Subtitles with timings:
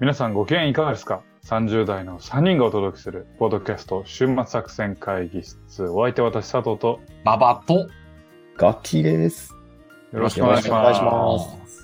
[0.00, 5.84] 皆さんご機嫌いかがですか ?30 代の3人がお届けする、ポッドキャスト、週末作戦会議室。
[5.90, 7.86] お相手は私、佐藤と、ババと、
[8.56, 9.54] 楽器です。
[10.10, 11.02] よろしくお願いします。
[11.02, 11.36] ま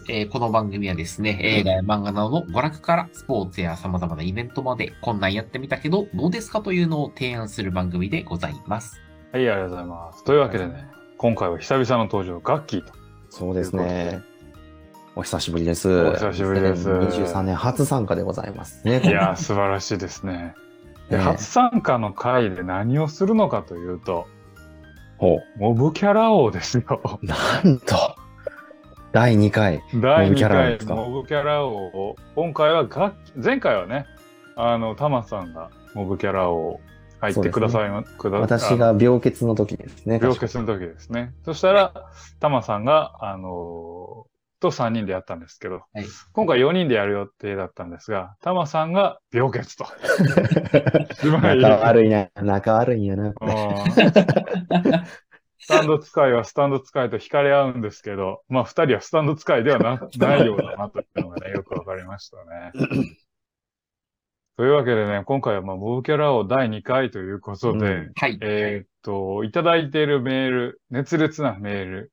[0.09, 8.98] えーこの番組はですね、映画や漫画などの娯楽からスポーツや様々なイベントまで、こんなんやってみたけど、どうですかというのを提案する番組でございます。
[9.33, 10.25] はい、ありがとうございます。
[10.25, 12.95] というわけでね、今回は久々の登場、ガッキーと。
[13.28, 14.23] そうですね。
[15.19, 15.88] お久しぶりです。
[15.88, 19.01] お久しぶりです2023年初参加でございますね。
[19.02, 20.55] いやー、素晴らしいですね。
[21.11, 24.27] 初参加の回で何をするのかというと、
[25.16, 27.01] ほモブキャラ王ですよ。
[27.23, 27.27] う。
[27.27, 27.97] なんと、
[29.12, 29.83] 第2回。
[29.95, 32.87] 第2モブキャラ王で回すかモブキャラ王を、今回は
[33.42, 34.05] 前回はね、
[34.55, 36.78] あの、タマさんがモブキャラ王
[37.20, 40.19] 入ってくださいま、くだ私が病欠の時ですね。
[40.20, 41.33] 病欠の時ですね。
[41.47, 41.94] そしたら、
[42.39, 46.07] タマさんが、あのーと3人でやったんですけど、はい。
[46.33, 49.87] 今回4人でやる予定だったんですが、タマさんが病欠と。
[51.29, 52.29] 仲悪いな。
[52.37, 53.29] 仲悪いんやな。
[53.29, 53.34] うん
[55.59, 62.73] スタンド使いはスタンド使いと惹かれ合うんですけど、まあ二人はスタンド使いではな ないようだなというのがね、よくわかりましたね。
[64.57, 68.39] というわけでね、今回はまあモブキャラを第2回ということで、うんはい。
[68.41, 72.12] えーっと、いただいているメール、熱烈なメール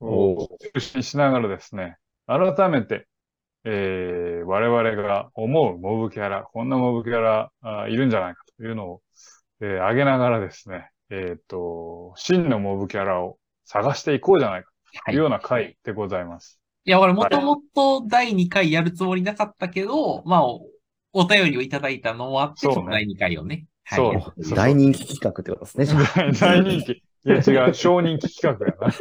[0.00, 3.06] を中心にしながらですね、改めて、
[3.64, 9.02] えー我々が思うモブキャラ、こんなモブキャラあいるんじゃないかというのを、
[9.60, 14.70] えー上げながらですね、えーっと、真のモブキャラを探していこうじゃないか
[15.04, 15.14] はい。
[15.14, 16.60] いというような回でございます。
[16.84, 20.66] や、俺もともと第2回やるつもりなかったけど、まあ、お
[21.12, 23.66] お便りをいただいたのもあって、ね第2回をね。
[23.84, 23.98] はい。
[23.98, 26.04] そう大人気企画ってことですね。
[26.40, 27.02] 大人気。
[27.26, 28.94] いや違う、小人気企画やな。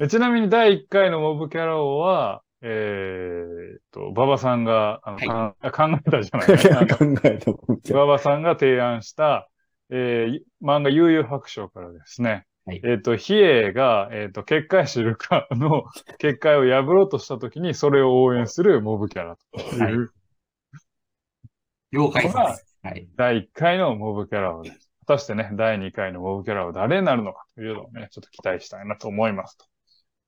[0.00, 7.52] えちなみに第1回のモブキャラ王は、えーっと、馬場さんが、あの、かあ 考えたじゃないあの 考えた
[7.94, 9.48] 馬場さんが提案した、
[9.90, 15.84] えー漫画悠々白書からですね、はいえーっと、比叡が、えーっと、結界知るかの
[16.18, 20.08] 結界を破ろうとしたときに、それを応援するモブキャラという、はい
[21.92, 22.36] 了解です。
[22.36, 22.56] は
[22.92, 23.08] い。
[23.16, 24.89] 第1回のモブキャラをです。
[25.10, 29.64] 果たしてね、第2回のモブキャラは誰になるのかというのをね、ちょっと期待したいなと思いますと。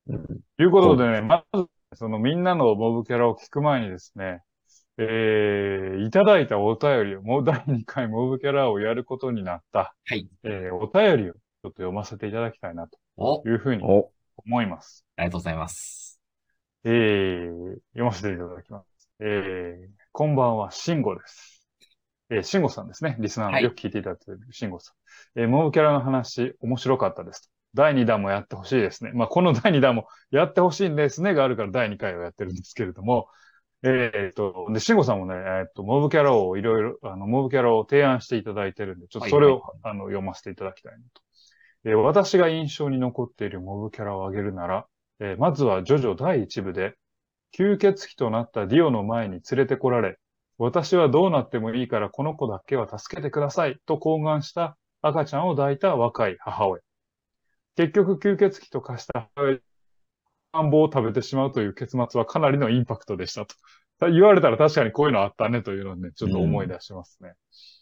[0.07, 0.25] うん
[0.57, 4.41] ということでね、まず、そのみんなのモブキャラを聞く前にですね、
[4.97, 10.27] えー、いただいたお便りを、もう第2回モブキャラをやることになった、はい。
[10.43, 14.11] えー、お便りをちょっと読ませていただきたいなとお、いうふうにお、
[14.45, 15.05] 思います。
[15.15, 16.19] ありがとうございます。
[16.83, 19.09] えー、読ませていただきます。
[19.19, 21.52] えー、こんばんは、シンゴです。
[22.29, 23.17] えー、シンゴさんですね。
[23.19, 24.93] リスナーはいのよく聞いていただいているシンゴさ
[25.35, 25.41] ん。
[25.41, 27.51] えー、モブキャラの話、面白かったです。
[27.73, 29.11] 第2弾もやってほしいですね。
[29.13, 33.27] まあ、この第2弾もやってほしいんですねがあるから第2回をやってるんですけれども、
[33.83, 41.21] えーっと、で、シンゴさんもね、えーっと、モブキャラをいろいろ、あの、モブキャラを提案していただいてるんで、ちょっとそれを、はいはいあの、読ませていただきたいなと。
[41.85, 44.85] えー私が印象に残っているモブキャラを挙げるなら、
[45.19, 46.95] えーまずはジョジョ第1部で、
[47.57, 50.17] 吸血鬼となったディオの前に連れてこられ、
[50.57, 56.81] 私はどうなってもいいからこの子だけは助けてくださいと懇願した赤ちゃんを抱いた若い母親。
[57.75, 59.57] 結局吸血鬼と化した母親
[60.53, 63.55] 田んぼを食べてしまうという結末はかなりのインパクトでしたと。
[64.11, 67.33] 言われたら確かにこういうのあったねというのをね、ちょっと思い出しますね。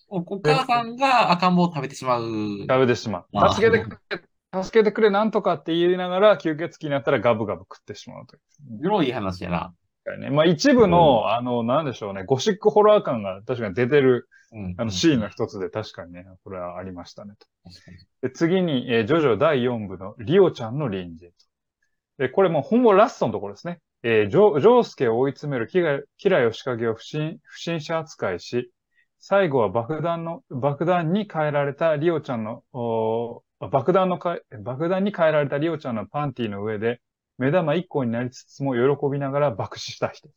[0.07, 2.23] おお母さんが赤ん坊を食べてしまう。
[2.61, 3.49] 食べてしまう。
[3.53, 8.41] 助けてくれ、助けてくれなんとかって言いながら吸血鬼になったらガブガブ食ってしまうという。
[8.81, 9.73] グロい話やな。
[10.17, 10.29] ね。
[10.29, 14.75] まあ一部の、あの、なんでしょうね、ゴシックホラー感が確かに出てる、うん。
[14.77, 17.47] あのシーンの一つで確かにね、これはありましたねと。
[18.21, 21.33] で、次に、えージョジョ第4部のリオちゃんの隣人と。
[22.17, 23.79] で、これもうほぼラストのところですね。
[24.03, 28.71] えージョ、ジョースケを追い詰めるキラキラヨシカゲを不審、不審者扱いし、
[29.19, 32.63] 最後は爆弾の、爆弾に変えられたリオちゃんの、
[33.59, 36.99] 爆弾のかえ、爆弾に変えられたリオちゃんのパンティの上で、
[37.41, 40.29] 目玉1個になりつつも喜びながら爆死した人。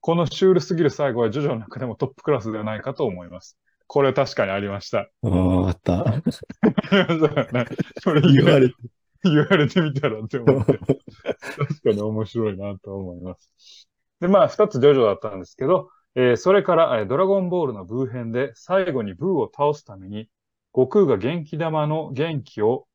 [0.00, 3.56] このシュールすぎる最後はジョジョの中でもトップクラスではないかと思います。
[3.86, 4.98] これ確かにありました。
[4.98, 6.04] ああった。
[8.02, 8.74] それ言われて。
[9.22, 13.88] 言われてみたらって思って、確かに面白いなと思います。
[14.18, 20.28] で、まあ、二つジョジョだったんですけど、えーそれから、えードラゴンボールのブー編で最後にブーを倒すために、
[20.74, 22.86] 悟空が元気玉の元気を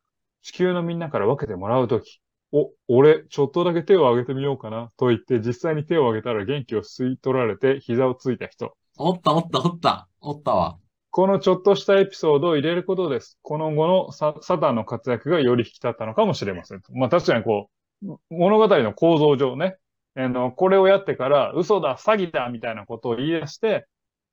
[0.41, 8.75] 地球のみんなから分けてもらうとき、お、俺、ちょっとだけ手を挙げてみようかな、と言って実際に手を挙げたら元気を吸い取られて膝をついた人。
[8.97, 10.07] おったおったおった。
[10.21, 10.77] おったわ。
[11.11, 13.39] このちょっとしたエピソードを入れることです。
[13.41, 16.81] この後のササタンの活躍がより引き立ったのかもしれません。
[16.93, 17.69] まあ確かにこ
[18.03, 19.77] う、物語の構造上ね、
[20.15, 23.85] あの、これをやってから、嘘だ、詐欺だ、みたいなことを言い出して、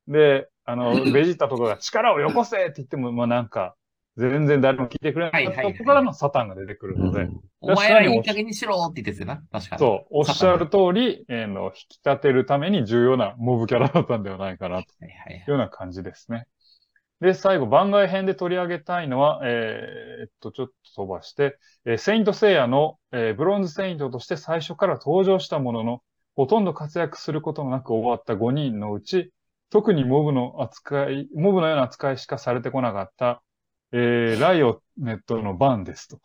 [0.07, 3.75] で、あの、 ベジータとかが力をよこせって言っても、まあなんか、
[4.17, 5.63] 全然誰も聞いてくれなかった。
[5.63, 7.29] とこからのサタンが出てくるので、
[7.61, 9.43] お前らいい加減にしろって言ってたよな。
[9.51, 9.79] 確かに。
[9.79, 15.09] そう、おっしゃる通り、えーの、引き立てるために重要なモブキャラだったんではないかな、とい
[15.47, 16.47] うような感じですね。
[17.23, 21.57] で、最後、番外編で取り上げたいのは、えーっと、ちょっと飛ばして、
[21.87, 26.03] えーセイントセイヤの、えーブロンズセイントとして最初から登場したものの、
[26.35, 29.33] ほとんど活躍することもなく終わった5人のうち、
[29.71, 33.43] 特にモブの扱い、モブのような扱いしかされてこなかった、
[33.93, 36.21] えーライオネットのバンですと。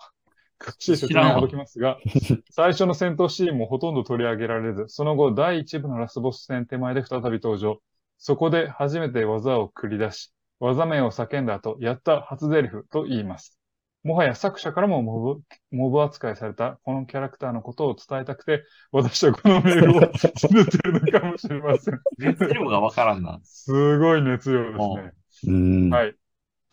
[0.59, 1.99] 詳しい説明を省きますが、
[2.49, 7.79] 最初の戦闘シーンもほとんど取り上げられず、その後第1部のラスボス戦手前で再び登場。
[8.17, 13.59] そこで初めて技を繰り出し、技名を叫んだ後、やった初台詞と言います。
[14.03, 15.41] もはや作者からもモブ、
[15.71, 21.99] モブ扱いされたこのキャラクターのことを伝えたくて、私はこのメールを出てるのかもしれません。
[22.17, 23.39] 熱量がわからんな。
[23.43, 25.13] すごい熱量ですね。
[25.47, 25.89] うん。
[25.89, 26.15] はい。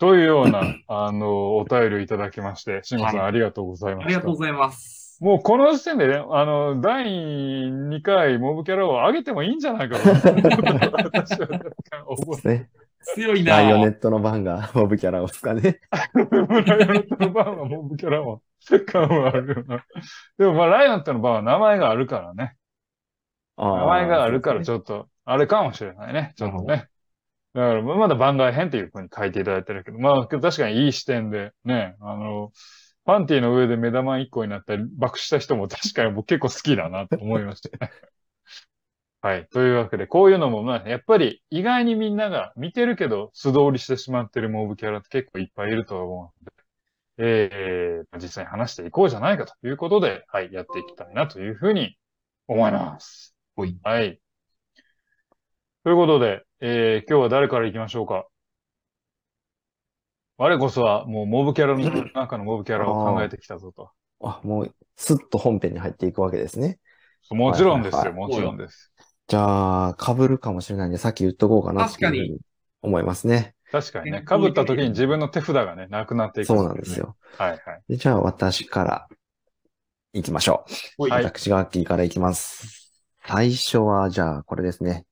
[0.05, 4.06] というような、あの、お便りをいただきまして、慎吾さん、はいありがとうございました。
[4.06, 5.19] ありがとうございます。
[5.23, 10.06] もうこの時点でね、あの、第2回モブキャラを上げてもいいんじゃないかと。
[10.12, 11.49] 私は
[12.06, 12.69] 思ですね。
[13.15, 15.81] 強いなライオネットの番がモブキャラをですかね。
[16.12, 16.19] う。
[16.19, 18.41] ライオネットのバーはモブキャラは
[18.85, 19.87] 感はあるよな。
[20.37, 22.56] でもまあ、ライオネットのバーは名前があるからね。
[23.56, 26.35] 名名前があるからちょっと、あれかもしれないね。
[26.37, 26.89] ちょっとね。
[27.55, 32.51] だから、まだ番外編っていう風に書いていただいてるけど、まあ、確かにいい視点で、ね、あの、
[33.05, 37.93] パンティの上で目玉1個になったり、爆した人も 確かに僕結構好きだなと思いましたね。
[39.21, 39.49] はい。
[39.49, 46.51] というわけで、こういうのも、まあ、やっぱり意外にみんなが見てるけど素通りしてしまってるモブキャラって結構いっぱいいると思うの
[47.17, 51.97] で、えー、実際に話していこうじゃないかということで、はい、やっていきたいなというふうに
[52.49, 53.35] 思います。
[53.83, 54.21] はい。
[55.85, 58.25] ということで、えー、今日は誰から行きましょうか？
[60.38, 63.90] 我こそはもうモブキャラの中のモブキャラを考えてきたぞと。
[64.22, 66.78] あ、もう、スッと本編に入っていくわけですね。
[67.28, 68.94] もちろんですよ、はいはいもちろんです。
[69.26, 72.38] じゃあ、被るかもしれないんで、さっき言っとこうかなっていうふうに
[72.81, 73.55] 思いますね。
[73.70, 76.99] 確かにね、え被った時に自分の手札がね、なくなっていく、そうなんです。
[76.99, 77.19] よ。
[77.37, 77.60] はいはい。
[77.90, 79.06] でじゃあ、私から
[80.14, 80.64] 行きましょ
[80.99, 81.10] う。
[81.10, 82.90] はい私が秋から行きます。
[83.26, 85.05] 最初は、じゃあ、これですね。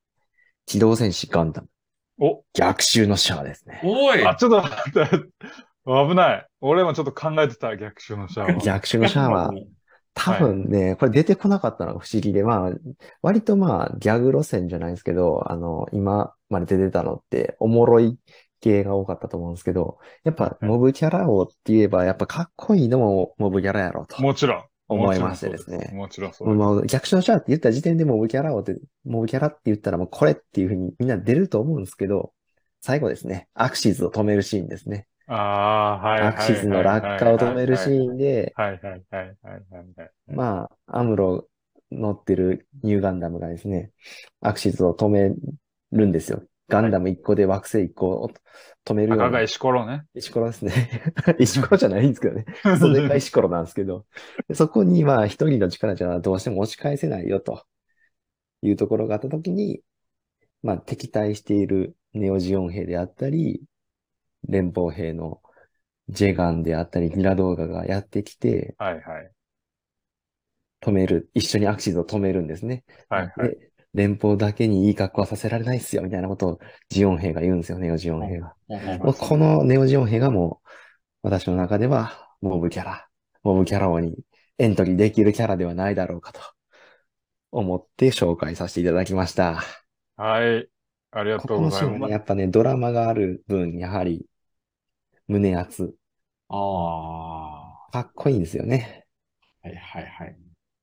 [0.65, 1.67] 機動戦士ガンダム。
[2.19, 3.81] お、逆襲のシャアですね。
[3.83, 5.09] おいあ、ちょっと待って。
[5.85, 6.47] 危ない。
[6.61, 8.57] 俺もちょっと考えてた、逆襲のシャワー。
[8.63, 9.51] 逆襲のシャアは、
[10.13, 12.71] 多分ね、これ出てこなかったのが不思議で、まあ、
[13.21, 18.17] 割とまあ、ギャグ路線じゃないですけど、あの、今まで出てたのって、おもろい
[18.61, 24.63] 系が多かったと思うんですけど、やっぱ、モブキャラをって言えば、やっぱかっこいいのもモブキャラやろうともちろん。
[24.87, 25.91] 思いましてですね。
[25.93, 26.57] もちろんそうです。
[26.57, 28.75] もう逆襲のシャアって言った時点でモブキャラをって、
[29.05, 32.33] モブキャラって言ったらもうこれっていうふうにみんな出ると思うんですけど、
[32.81, 35.07] 最後ですね、アクシズを止めるシーンですね。
[35.27, 36.27] ああー、はいはいはい。
[36.29, 39.63] アクシズの落下を止めるシーンで、はいはいはいはいはい
[39.95, 40.11] はい。
[40.27, 41.47] まあ、アムロ
[41.91, 43.91] 乗ってるニューガンダムがですね、
[44.41, 45.31] アクシズを止め
[45.91, 46.43] るんですよ。
[46.73, 48.31] ガンダム1個で惑星1個を
[48.83, 49.25] 止めるような。
[49.25, 50.05] 赤が石ころね。
[50.15, 51.13] 石ころですね。
[51.37, 52.45] 石ころじゃないんですけどね。
[52.79, 54.07] それが石ころなんですけど。
[54.47, 57.63] でそこにまあ一人の力じゃどうしても押し返せないよと
[58.63, 59.81] いうところがあったときに、
[60.63, 63.61] まあ敵対しているネオジオン兵であったり、
[64.49, 65.41] 連邦兵の
[66.09, 69.31] ジェガンであったり、ミラ動画がやってきて、はいはい。
[70.81, 72.83] 止める、一緒にアクシズを止めるんですね。
[73.09, 73.49] はいはい。
[73.49, 76.59] で、連邦だけにいい格好はさせられないっすよ、みたいなことを
[76.89, 78.55] ジオン兵が言うんですよ、ネオジオン兵が。
[79.19, 80.67] このネオジオン兵がもう、
[81.23, 83.07] 私の中では、モブキャラ、
[83.43, 84.17] モブキャラ王に
[84.57, 86.41] エントリーできるキャラではないだろうかと、
[87.51, 89.63] 思って紹介させていただきました。
[90.17, 90.67] はい。
[91.11, 92.11] ありがことうございます。
[92.11, 94.25] やっぱね、ドラマがある分、やはり、
[95.27, 95.93] 胸熱、
[96.49, 99.05] あかっこいいんですよね。
[99.63, 99.67] あ。
[99.67, 100.35] はいはいはい。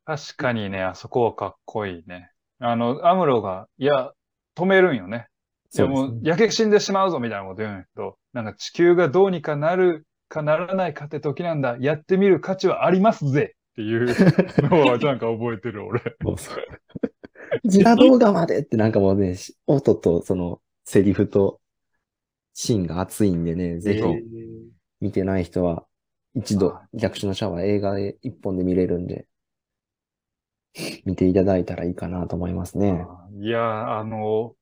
[0.04, 2.30] 確かにね、あそこはかっこいいね。
[2.60, 4.12] あの、アムロが、いや、
[4.56, 5.26] 止めるんよね。
[5.74, 11.76] いやもう、焼け死んでしまうぞみたいなこと言うんやけど、なんか地球がどうにかなるかならないかって時なんだ。
[11.80, 14.06] やってみる価値はありますぜっていう
[14.68, 16.00] のは なんか覚えてる俺。
[16.22, 16.64] そうそう。
[17.64, 21.60] ジラ動画までってなんかもうね、し音とそのセリフと
[22.52, 24.02] シーンが熱いんでね、ぜひ
[25.00, 25.86] 見てない人は
[26.34, 29.26] 一度逆襲のシャワー映画で一本で見れるんで、
[31.04, 33.06] 見ていただいたらいいかなと思いますね。
[33.40, 34.54] いや、あの、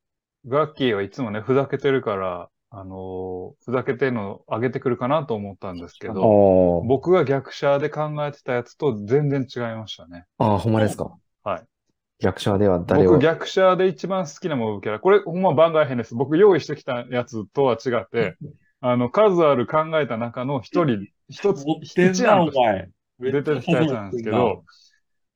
[0.47, 10.27] ガッキーはいつもね、ふざけてるから、あの、ふざけてるのを上げてくるかなと思ったんですけど、僕が逆者で考えてたやつと全然違いましたね。
[10.39, 11.17] ああ、ほんまですか？
[11.45, 11.63] はい。
[12.21, 13.13] 逆者では誰を？
[13.13, 15.01] 僕、逆者で一番好きなモブキャラ。
[15.01, 16.15] これ、ほんま番外編です。
[16.15, 18.37] 僕、用意してきたやつとは違って、
[18.81, 22.91] あの、数ある考えた中の一人、一つ、一案として前。
[23.33, 24.65] 出てきたやつなんですけど、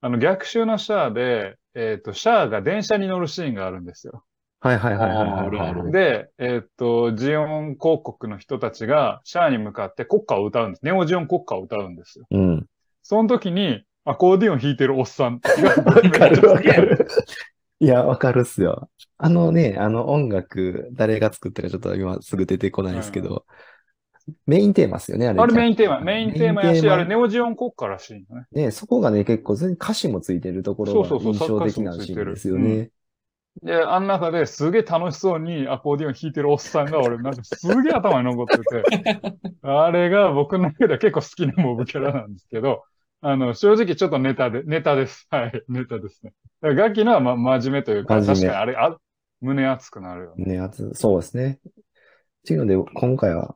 [0.05, 4.25] あの、逆襲のシャアで、えっ、と、シャアが電車に乗るシーンがあるんですよ。
[4.59, 5.93] はいはいはいはいはいはい。
[5.93, 10.85] で、えっ、と、ジオン広告の人たちが、シャアに向かって国歌を歌うんです。
[10.85, 12.27] ネオジオン国歌を歌うんですよ。
[12.33, 12.67] うん。
[13.03, 17.07] その時に、アコーディオン弾いてるおっさんが、わかるわかる。
[17.79, 18.91] いや、わかるっすよ。
[19.19, 23.45] あのね、あの音楽、誰が作ったかちょっと今すぐ出てこないですけど、
[24.47, 25.41] メインテーマっすよね、あれ。
[25.41, 27.17] あれメインテーマ、メインテーマやし、あれネね。
[27.17, 28.47] オジオン国歌らしいのね。
[28.53, 32.91] ね、そこがね、結構、歌詞もついてるところがそうそうそう印象的なシーンですよね。
[33.63, 39.21] で、あん中ですげえ楽しそうにアコーディオン弾いてるおっさんが俺なんかすげえ頭に残ってて、
[39.63, 42.85] あれが僕の中では結構好きなモブキャラなんですけど、
[43.21, 45.27] あの、正直ちょっとネタで、ネタです。
[45.31, 46.33] はい、ネタですね。
[46.63, 48.97] ガキのはま、真面目というか、確かにあれ、あ、
[49.41, 50.55] 胸熱くなるよね。
[50.55, 51.61] ね、あつ、そうですね。
[51.65, 51.73] っ
[52.47, 53.55] ていうので、今回は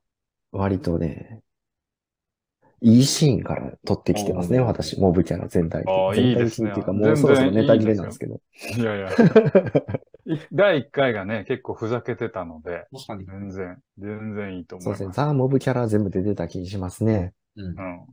[0.53, 1.41] 割とね、
[2.83, 8.41] いいシーンから撮ってきてますね、私、モブキャラ全体的あーいいですねっていうか、もうそろそろネタ切れなんですけど。
[8.77, 9.09] いやいや。
[10.27, 13.25] い第1回がね、結構ふざけてたので、確かに。
[13.25, 14.99] 全然、全然いいと思いそうます。
[14.99, 17.33] ですね、ザ・モブキャラ全部出てた気しますね。
[17.57, 17.71] うんう。
[17.73, 18.07] ん。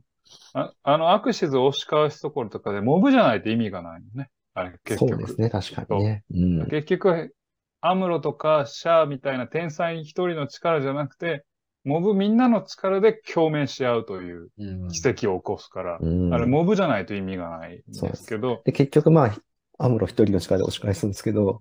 [0.54, 4.30] ああの、アクシズを押し返すところとかで、モブじゃないと意味がないのね。
[4.54, 5.10] あれ、結局。
[5.10, 6.24] そうですね、確かにね。
[6.32, 6.66] うん。
[6.70, 7.34] 結局、
[7.80, 11.44] アムロとかシャアみたいな天才一人の力じゃなくて、
[11.84, 14.88] モブみんなの力で共鳴し合うといううん。
[14.88, 19.36] 奇跡を起こすから、うんあれ、モブじゃないと意味がないんですけど、で、結局まあ、
[19.78, 21.60] アムロ一人の力で押し返すんですけど、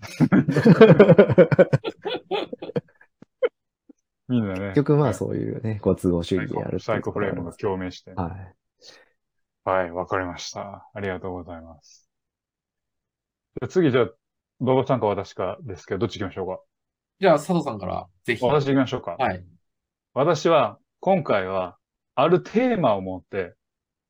[4.29, 4.59] みんなね。
[4.67, 8.13] 結局まあそういうね、ご都合主義でやるサイコフレームが共鳴して。
[8.13, 9.69] はい。
[9.69, 10.89] はい、わかりました。
[10.93, 12.09] ありがとうございます。
[13.55, 14.09] じゃあ次、じゃあ、
[14.61, 16.61] 馬場さんか私かですけど、どっち行きましょうか？
[17.19, 18.45] じゃあ、佐藤さんから、ぜひ。
[18.45, 19.17] 私行きましょうか。
[19.19, 19.43] はい。
[20.15, 21.77] 私は、今回は、
[22.13, 23.55] あるテーマを持って、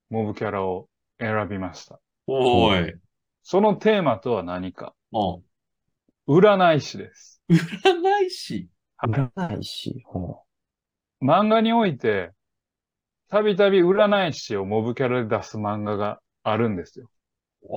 [0.10, 2.02] モブキャラを選びました。
[2.28, 2.94] おーい。
[3.42, 5.44] そのテーマとは何かも
[6.28, 7.42] 占い師です。
[7.48, 8.68] う、占い師？
[9.02, 10.04] 占い師。
[10.06, 10.42] ほ
[11.24, 12.32] 漫画において、
[13.30, 17.08] たびたび占い師をモブキャラで出す漫画があるんですよ。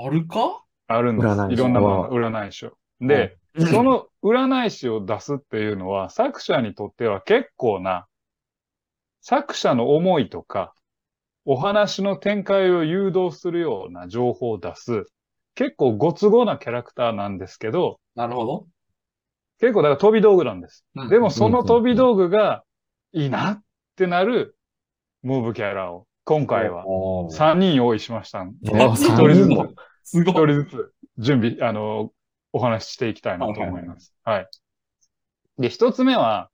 [0.04, 0.64] あるか？
[0.88, 1.28] あるんです。
[1.28, 2.73] 占い師いろんな漫画、占い師を。
[3.00, 3.37] で、
[3.71, 8.09] その占い師を出すっていうのは、作者にとっては結構な、
[9.28, 10.73] 作者の思いとか、
[11.45, 15.02] お話の展開を誘導するような情報を出す、
[15.56, 18.66] 結構ご都合なキャラクターなんですけど、なるほど。
[19.59, 20.85] 結構だから飛び道具なんです。
[20.95, 22.62] うんでもその飛び道具が
[23.12, 23.62] いいなっ
[23.97, 24.56] てなる
[25.25, 28.42] モブキャラを今回はおー3人用意しました。
[28.42, 28.52] う。
[28.75, 29.75] あ一三人ずつ、人も。
[30.04, 30.35] すごい。
[30.35, 32.12] 一人ずつ準備、あの、
[32.52, 34.14] お話ししていきたいなと思います。
[34.23, 34.49] はい。
[35.59, 36.49] で、一つ目は、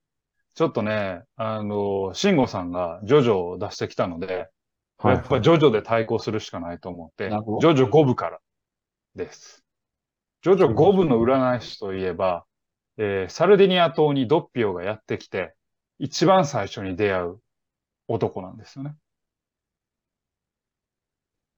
[0.54, 4.48] ちょっとね、あの、慎吾さんがジョジョを出してきたので、
[4.98, 8.38] はいやっぱジョジョで対抗するしかないと思って、ジョジョ5部から
[9.16, 9.64] です。
[10.42, 12.44] ジョジョ5部の占い師といえば、
[12.98, 15.54] えーサルディニア島にドッピオがやってきて、
[15.98, 17.40] 一番最初に出会う
[18.06, 18.94] 男なんですよね。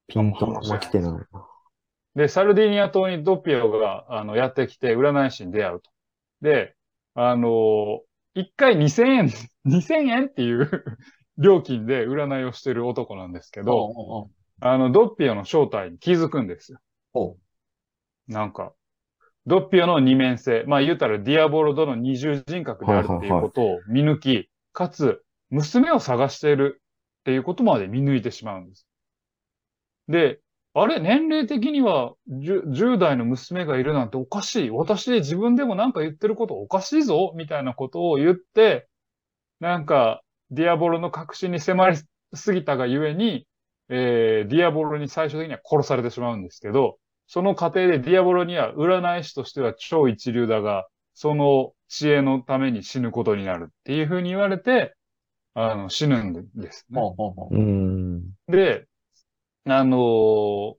[0.07, 1.25] ピンとも来てないな。
[2.15, 5.91] で、サルディニア島にドッピオが、あの、やってきて、占い師に出会うと。
[6.41, 6.75] で、
[7.15, 8.01] あの
[8.35, 9.29] 一回2000円、
[9.65, 10.69] 2000円っていう
[11.37, 16.79] 料金で占いをしてる男なんですけど、おうおうあの、ドッピオの正体に気づくんですよ。
[18.27, 18.73] なんか、
[19.45, 26.81] ドッピオの二面性、まあ言うたらディアボロドの二重人格であるっていうことを見抜き、かつ、娘を探している
[27.19, 28.87] っていうことまで見抜いてしまうんです。
[30.07, 30.39] で、
[30.77, 34.69] あれ、年齢的には 10, 10代の娘がいるなんておかしい。
[34.71, 38.89] 私で自分でもなんか言ってることおかしいぞみたいなことを言って、
[39.61, 41.97] なんか、ディアボロの核心に迫り
[42.33, 43.47] すぎたがゆえに、
[43.87, 54.93] えー、ディアボロに最終的には殺されてしまうんですけど、その過程でディアボロには占い師としては超一流だが、その知恵のために死ぬことになるっていうふうに言われて、
[55.53, 56.99] あの、死ぬんですね。
[58.49, 58.87] で、
[59.65, 60.77] あのー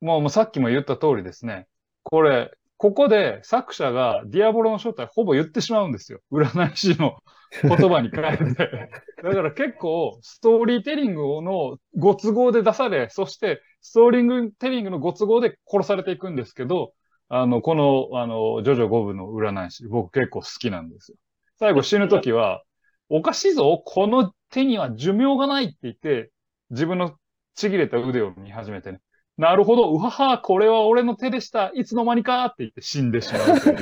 [0.00, 1.66] もうさっきも言った通りですね。
[2.02, 6.20] これ、ここで作者がディアボロの正体ほぼ言ってしまうんですよ。
[6.32, 7.18] 占い師の
[7.62, 8.90] 言葉に変えて。
[9.22, 16.92] だから結構ストーリーテリングのご都合で出され、そしてストーリーテリングのご都合で殺されていくんですけど、
[17.28, 21.18] あの、この、あの、ジョジョ5部の占い師、僕結構好きなんですよ。
[21.58, 22.62] 最後死ぬときは、
[23.10, 26.30] おかしいぞこの手には寿命がないって言って、
[26.70, 27.16] 自分の
[27.60, 29.00] ちぎれた腕を見始めてね。
[29.36, 31.70] なるほど、うはは、これは俺の手でした。
[31.74, 33.76] いつの間にかって言って死んでしまうという、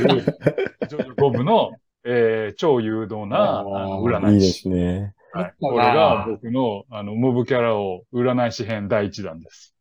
[0.89, 1.73] ジョジョ5部の、
[2.05, 4.47] えー超誘導な、占い師。
[4.47, 5.15] いいですね。
[5.33, 9.75] はい、これが僕の、あの、モブキャラを占い師編第一弾です。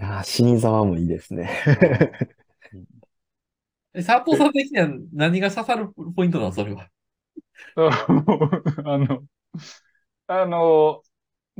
[0.00, 1.50] あー死に沢もいいですね。
[3.92, 6.88] え佐藤さん的には何が刺さるポイントなのそれは？
[7.76, 9.24] あの、
[10.28, 11.02] あの、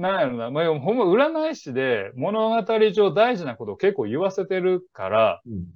[0.00, 5.66] なんやろな、まあ、ほんま占い師で物語上大事なことを結構言わせてるから、うん。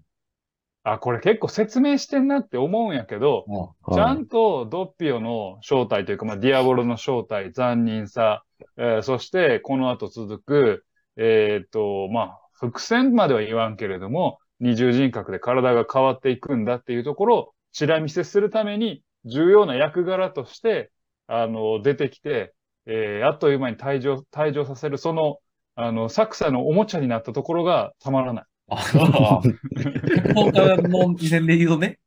[0.83, 8.45] あ、これ結構説明してんなって思うんやけど、もちゃんとドッピオの正体というか、まあ、ディアボロの正体、残忍さ、
[8.77, 10.85] えーそしてこの後続く、
[11.17, 20.91] えっと、まあ、伏線までは言わんけれども、二重人格で体が変わっていくんだっていうところを、ちら見せするために、重要な役柄として、
[21.27, 22.55] あの、出てきて、
[22.87, 25.39] えーあっという間に退場、退場させる、その、
[25.75, 28.45] あの、作者のおもちゃになったところがたまらない。
[28.69, 29.43] ああ、
[29.77, 31.99] 脚本家の目線で言うとね、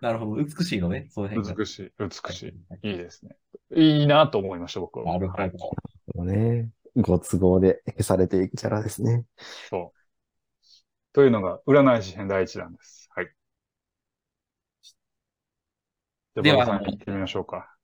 [0.00, 1.54] なるほど、美しいのね、その辺が。
[1.54, 2.42] 美しい、美し
[2.82, 2.88] い。
[2.88, 3.36] いいですね。
[3.74, 5.04] いいなと思いました、僕は。
[5.04, 5.52] なるほはい
[6.14, 6.24] ど。
[6.24, 6.70] ね。
[6.96, 9.24] ご都合で消されていくキャラですね。
[9.70, 9.98] そう。
[11.12, 13.08] というのが、占い師編第一弾です。
[13.14, 13.30] はい。
[16.34, 17.74] じゃあ、では行ってみましょうか。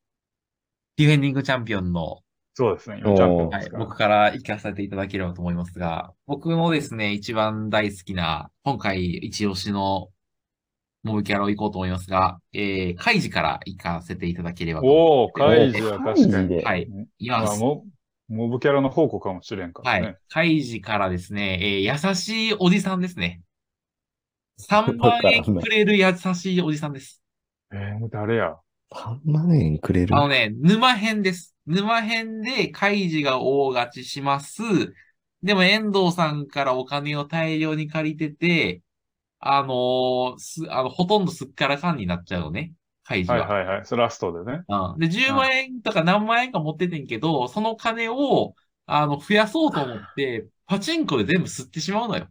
[0.99, 2.19] ディフェンディングチャンピオンの、
[2.55, 3.01] そうですね。
[3.05, 3.71] 今チャンピオンはい。
[3.71, 10.09] 僕から行かせていただければと思いますが、僕のですね、一番大好きな、今回一押しの
[11.05, 14.87] モブキャラを行こうと思いますが、えー、カイジから行かせていただければと。
[14.89, 16.65] おお、カイジは確かに。
[16.65, 16.89] はい。
[17.21, 17.61] います。
[17.61, 17.85] モ
[18.29, 20.05] モブキャラの宝庫かもしれんからね。
[20.05, 20.17] はい。
[20.29, 23.41] カイジからですね、えー優しいおじさんですね。
[24.69, 27.23] 3どっ万円くれる優しいおじさんです。
[27.73, 28.57] えー、誰や？
[28.95, 30.17] 3万円くれる？
[30.17, 31.55] あのね、沼編です。
[31.67, 34.63] 沼編でカイジが大勝ちします。
[35.43, 38.83] でも遠藤さんからお金を大量に借りてて、
[39.41, 42.73] あのーす、あの、ほとんどすっからかんになっちゃうのね。
[43.05, 43.47] カイジは。
[43.47, 43.87] はいはいはい。
[43.87, 44.63] それラストでね。
[44.69, 44.99] うん。
[44.99, 48.55] で、10万円とか何万円か持っててんけど、その金を、
[48.87, 52.29] あの、増やそうと思って、パチンコで全部吸ってしまうのよ。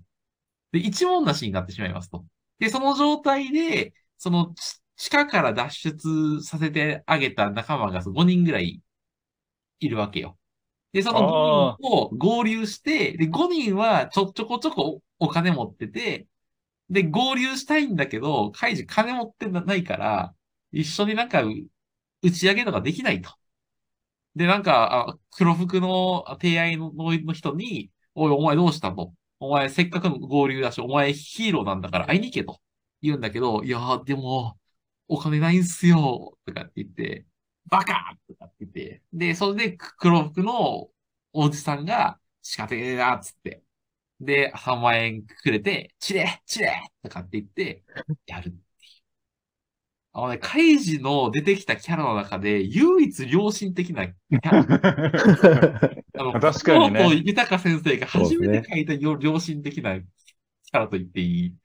[0.72, 2.26] で、一文なしになってしまいますと。
[2.60, 8.82] で、その状態で、その、ち地下から脱出させてあげた仲間が5人ぐらい
[9.80, 10.38] いるわけよ。
[10.94, 16.28] で、その5人を合流して、で、5人はちょ、ちょこちょこお金持ってて、
[16.90, 20.36] で、合流したいんだけど、カイジ金持ってないから、
[20.72, 21.52] 一緒になんかう
[22.24, 23.32] 打ち上げとかできないと。
[24.36, 29.14] で、なんか、あ黒服の提案のの人に、おい、お前どうしたと。
[29.40, 32.60] お前せっかくの合流だし、お前ヒーローなんだから会いに行けと
[33.02, 34.58] 言うんだけど、いやー、でも、
[35.08, 37.26] お金ないんすよ、とかって言って、
[37.66, 40.90] バカとかって言って、で、それで黒服の
[41.34, 43.64] おじさんが仕方ねえな、つって。
[44.20, 47.84] で、3万円くれて、チレチレとかって言って、
[48.26, 48.62] やるっていう。
[50.14, 56.04] あのね、カイジの出てきたキャラの中で、唯一良心的なキャラ。
[56.20, 61.56] あの確かにね豊先生が初めて書いたよ良心的なキャラと言っていい。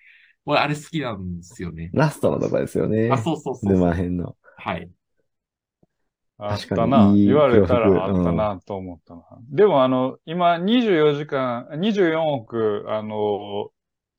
[0.44, 1.90] 俺、あれ好きなんですよね。
[1.92, 3.18] ラストのとこですよねあ、。
[3.18, 3.72] そうそうそう。
[3.72, 4.36] 沼編の。
[4.56, 4.90] はい。
[6.38, 7.12] あっ確かたな。
[7.14, 9.22] 言われたらあったなと思ったな。
[9.50, 13.70] でもあの、今24時間、24億、あの、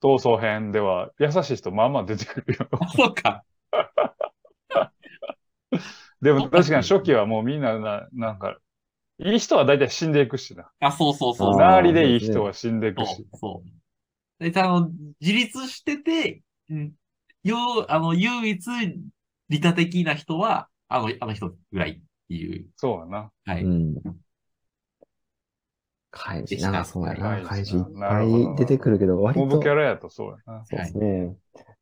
[0.02, 2.68] 闘争編では優しい人まあまあ出てくるよ。
[2.72, 3.44] あ、そうか。
[6.22, 8.56] でも確かに初期はもうみんなな、なんか、
[9.18, 10.70] いい人は大体死んでいくしな。
[10.80, 11.54] あ、そうそうそう。
[11.54, 13.16] 周りでいい人は死んでいくし。
[13.16, 13.68] そう、そう。
[14.38, 16.92] で、あの、自立してて、うん、
[17.42, 18.70] よう、あの、唯一、
[19.48, 21.94] 利他的な人は、あの、あの人ぐらいっ
[22.28, 22.66] ていう。
[22.76, 23.30] そうやな。
[23.44, 23.64] はい。
[23.64, 23.94] うん。
[26.10, 27.18] カイジな、そうやな。
[27.18, 30.64] カイジカイジいっなぱるほどい出てくるけど、割モブと、キャラやとそうやな。
[30.64, 31.36] そうですね。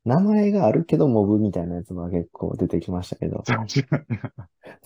[0.04, 3.44] 名前があるけど、モブみたいなやつも結構出てきましたけど。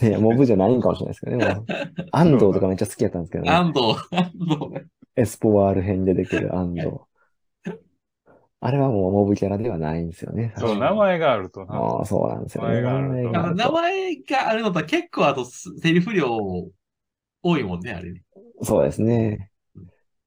[0.02, 1.56] いや、モブじゃないんかもしれないですけどね。
[2.12, 3.50] 安藤とかめっちゃ好きやったんですけどね。
[3.50, 4.86] 安藤、安藤ね。
[5.14, 6.88] エスポワール編で出てくる安藤。
[8.66, 10.52] あれはもうモブキャラではないんですよね。
[10.58, 11.76] そう、名前があるとな。
[11.76, 12.80] ああ、そうなんですよね。
[12.80, 16.36] 名前があると名前があるのと結構あとすセリフ量
[17.42, 18.22] 多いもんね、あれね。
[18.62, 19.52] そうですね。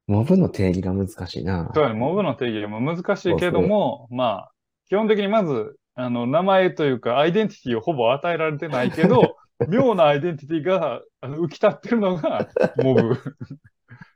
[0.08, 1.70] モブの定義が難しいな。
[1.76, 4.52] そうやね、モブの定義も難しいけども、まあ、
[4.88, 9.36] 基本的にまず、あの、名前というか、アイデンティティをほぼ与えられてないけど、
[9.68, 12.48] 妙なアイデンティティがあの浮き立ってるのが、
[12.78, 13.18] モブ。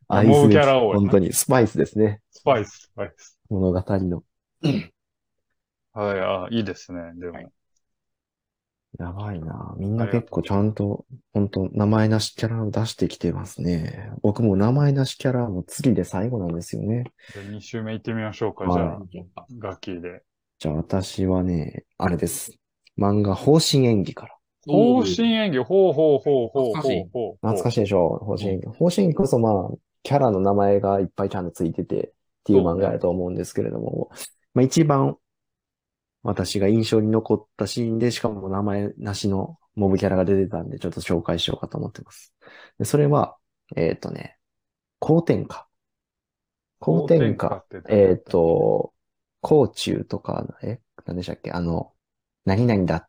[0.08, 2.22] アイスですモブキャラ多いな本当に、スパイスですね。
[2.32, 3.38] スパイス、スパイス。
[3.50, 4.24] 物語の。
[5.94, 7.12] はい、あいいですね。
[7.16, 7.34] でも。
[7.34, 7.48] はい
[9.00, 9.74] やばいな。
[9.78, 14.12] みんな結構ちゃんと、本当名前なしキャラを出してきてますね。
[14.22, 17.06] 僕も名前なしキャラも次で最後なんですよね。
[17.34, 18.66] じゃあ2周目行ってみましょうか。
[18.66, 20.22] はいじゃあ、ガッキーで。
[20.60, 22.52] じゃあ私はね、あれです。
[23.00, 24.38] 漫画、方針演技から。
[24.68, 27.34] 方針演技、ほうほうほうほうほう懐かしいほう。
[27.38, 28.68] 懐かしいでしょ方針演技。
[28.68, 29.70] 方針演技こそまあ、
[30.04, 32.12] キャラの名前がいっぱいちゃんとついててっ
[32.44, 34.12] ていう漫画やと思うんですけれども、
[34.54, 35.18] まあ一番
[36.22, 42.34] 私が印象に残ったシーンで、しかも名前なしのモブキャラが出てたんで、ちょっと紹介しようかと思ってます。
[42.80, 43.36] でそれは、
[43.76, 44.38] えっ、とね、
[45.00, 45.68] 高天下。
[46.80, 47.66] 高天下。
[47.89, 48.94] えっ、と、
[49.42, 51.52] 甲虫とか、え、何でしたっけ？
[51.52, 51.92] あの、
[52.46, 53.08] 何々だっ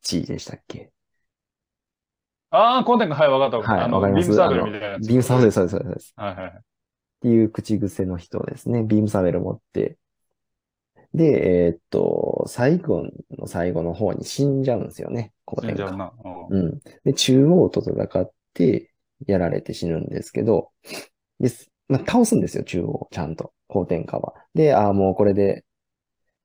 [0.00, 0.93] ちでしたっけ？
[2.54, 3.76] ああ、コンテンツ、はい、わかったわかった。
[3.76, 5.08] はい、あの、わかりますビームサーベルみたいなやつ。
[5.08, 6.12] ビームサーベル、そうです、そうです。
[6.16, 6.46] はいはい。
[6.46, 6.60] っ
[7.22, 8.82] ていう口癖の人ですね。
[8.84, 9.96] ビームサーベル持って。
[11.14, 13.06] で、えーっと、最後
[13.38, 15.32] の最後の方に死んじゃうんですよね。
[15.44, 15.72] 高天下。
[15.72, 16.12] 死んじゃうな。
[16.50, 16.80] うんうん。
[17.04, 18.90] で、中央と戦って、
[19.26, 20.70] やられて死ぬんですけど、
[21.40, 21.70] です。
[21.88, 23.52] まあ、倒すんですよ、中央、ちゃんと。
[23.68, 24.34] 高天下は。
[24.54, 25.64] で、ああ、もうこれで、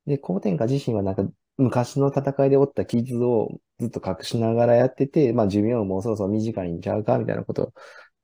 [0.06, 1.24] で、高天下自身はなんか、
[1.60, 7.74] 昔の戦いで負った傷をずっと隠しながらやってて、まあ、寿命ももうそろそろ短いんちゃうか、みたいなこと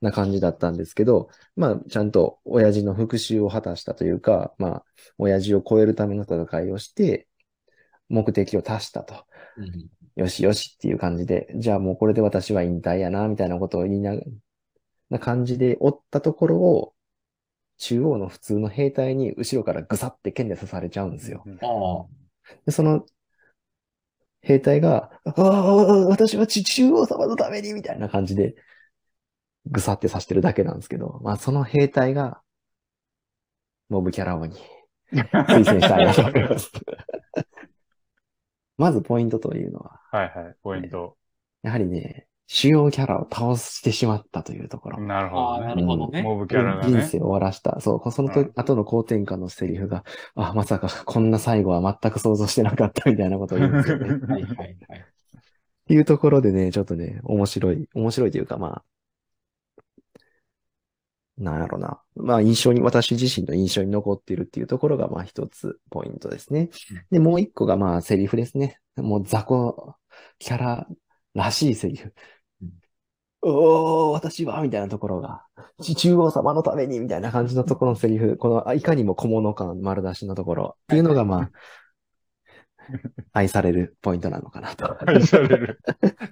[0.02, 4.86] な感じだったんですけど、まあ、ちゃんと親父の復讐を果たしたというか、まあ、
[5.18, 7.28] 親父を超えるための戦いをして、
[8.08, 9.26] 目的を達したと。
[9.58, 14.16] うんよしよしっていう感じで、じゃあもうこれで私は引退やな、みたいなことを言いな、
[15.10, 16.94] な感じで追ったところを、
[17.78, 21.44] 中央の普通の兵隊に後ろからぐさって剣で刺されちゃうんですよ。
[21.46, 21.58] うん。
[22.66, 23.06] で、その、
[24.46, 28.56] 兵隊が、ああ、私は中央様のために、みたいな感じで、
[29.66, 32.42] ぐさって刺してるだけなんですけど、まあその兵隊が、
[33.90, 34.56] モブキャラ王に
[35.12, 36.72] 推薦したいなと思います。
[38.78, 41.18] まずポイントというのは、はいはい、ポイント。
[41.64, 45.00] やはりね、主要キャラを倒してしまったというところ。
[45.02, 45.68] なるほどね。
[45.68, 46.22] なるほどね。
[46.22, 47.00] モブキャラがね。
[47.00, 47.80] 人生を終わらした。
[47.80, 50.04] そう、その後の後天下のセリフが、
[50.36, 54.10] あ、まさかこんな最後は全く想像してなかったみたいなことを言うんですよね。
[54.10, 55.06] っ はいはいはい。
[55.88, 58.84] ていうところでね、ちょっとね、面白い、面白いというかまあ、
[61.38, 62.02] なんやろな。
[62.16, 66.70] まあ印象に、私自身の印象に残っているっていうところがまあ一つポイントですね。
[67.12, 68.80] で、もう一個がまあセリフですね。
[68.96, 69.96] もう雑魚
[70.40, 70.88] キャラ
[71.34, 72.14] らしいセリフうん。
[73.48, 75.46] おー、私は、みたいなところが、
[75.80, 81.52] 中央様のために、みたいな感じのところのセリフ、この、あいかにも小物感丸出しのところっていうのがまあ、
[83.34, 84.98] 愛されるポイントなのかなと。
[85.08, 85.80] 愛される。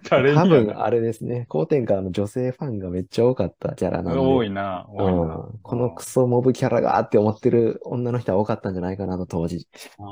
[0.10, 4.20] 誰に多や分あれですね、高天下の女性ファンがめっちゃ多かったキャラなんで。
[4.20, 5.36] 多いな、多いな。
[5.36, 9.68] うん、このクソモブキャラがって思ってる女の人は多かったんじゃないかなと当時
[10.00, 10.04] あ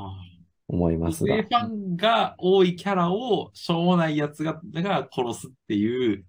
[0.68, 1.48] 思いあますが女性。
[1.48, 6.24] ファンが多いキャラをしょうもないやつがが殺すっていう、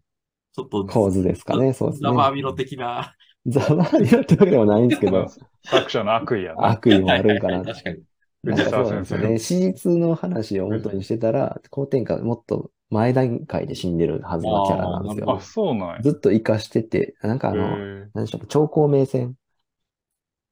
[0.54, 1.74] ちょっと構図ですかね。
[1.74, 2.16] そうですねザ。
[2.16, 3.16] バーミロ的な。
[3.46, 5.28] ザバーになってわけでもないんですけど、
[5.64, 6.70] 作者の悪意やな。
[6.70, 8.04] 悪意もあるんかなはいはいはい確かに。
[8.44, 9.40] なんかそうなんですよね。
[9.40, 15.42] 史実の話を元にしてたら、高天下もっと前段階で死んでるはずのキャラなんですあよあ、。
[15.42, 16.02] そうなんや。
[16.02, 19.36] ずっと生かしてて、なんかあの、へ何でしょう、超高名戦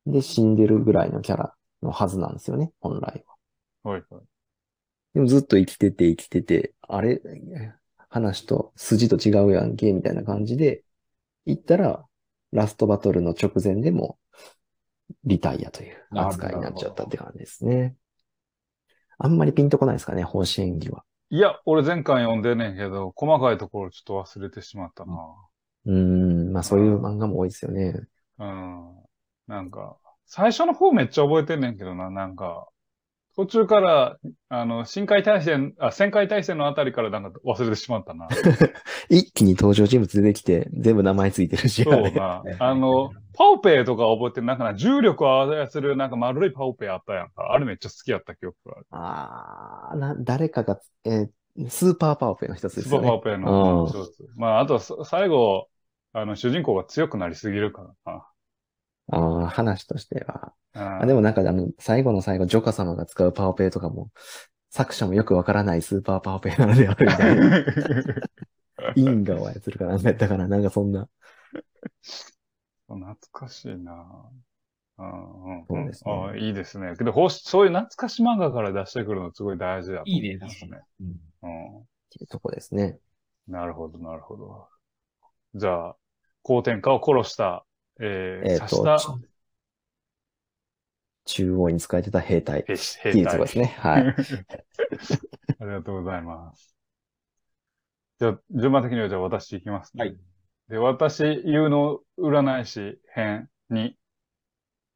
[0.05, 3.35] で死んでるぐらいのキャラのはずなんですよね、本来は。
[3.85, 4.23] ーはいはい。
[5.13, 7.21] でもずっと生きてて生きてて、あれ、
[8.11, 10.83] 話と筋と違うやんけ、みたいな感じで、
[11.45, 12.05] 行ったら、
[12.51, 14.19] ラストバトルの直前でも、
[15.23, 17.95] リタイアという扱いになっちゃったって感じですね。
[19.17, 21.03] あんまりピンとこないですかね、方針演技は。
[21.29, 25.13] いや、俺前回読んでんねんけど、細かいところちょっと忘れてしまったな。
[25.85, 27.95] うーん、まあそういう漫画も多いですよね。
[28.39, 28.95] うん。
[29.47, 32.67] なんか、最初の方めっちゃ覚えてんねんけどな、なんか、
[33.35, 34.17] 途中から、
[34.49, 38.27] あの、深海大戦、あ、旋海大戦のあたりからなんか忘れてしまったな。
[39.09, 42.45] 一気に登場人物出てきて、全部名前ついてるし、そうな。
[42.59, 47.51] あの、パオペイとか覚えてる、なんかな、重力を操るなんか丸いパオペイあったやんか。
[47.53, 48.87] あれめっちゃ好きやった記憶がある。
[48.91, 51.29] あーな、誰かが、えー
[51.69, 53.01] スーパーパワーペイの一つでスーパー。
[53.01, 54.25] パオペイのうん一つ。
[54.35, 55.69] まあ、あと、さ最後、
[56.13, 58.27] あの、主人公が強くなりすぎるからな。
[59.11, 60.53] ああ、話としては。
[60.73, 64.09] ああでもなんかあの、最後の最後、ジョカ様が使うパワーペイとかも、
[64.69, 67.65] 作者もよくわからないスーパーパワーペイなのであるみたいな。
[68.95, 70.47] 因果を操るかなんかやったかな。
[70.47, 71.07] なんかそんな。
[72.87, 74.29] 懐かしいな
[74.97, 76.95] うんうんそうですねああいいですね。
[76.97, 80.87] けど、ほしそういう懐かし漫画から出してくるのすごい大事だと思いいね、ます確かにね。。
[81.41, 82.99] うんうっていうとこですね。
[83.49, 83.51] ん。
[83.51, 84.67] なるほど、なるほど。
[85.55, 85.95] じゃあ、
[86.43, 87.65] 高天下を殺した、
[88.03, 89.19] えー、えっ、と刺した、
[91.25, 92.75] 中央に使えてた兵隊ってい
[93.23, 93.65] うとこ隊ですね。
[93.79, 94.03] はい。
[95.61, 96.75] ありがとうございます。
[98.19, 100.03] じゃあ、順番的にはじゃあ私行きますね。
[100.03, 100.17] はい。
[100.67, 103.95] で、私、有能占い師編に。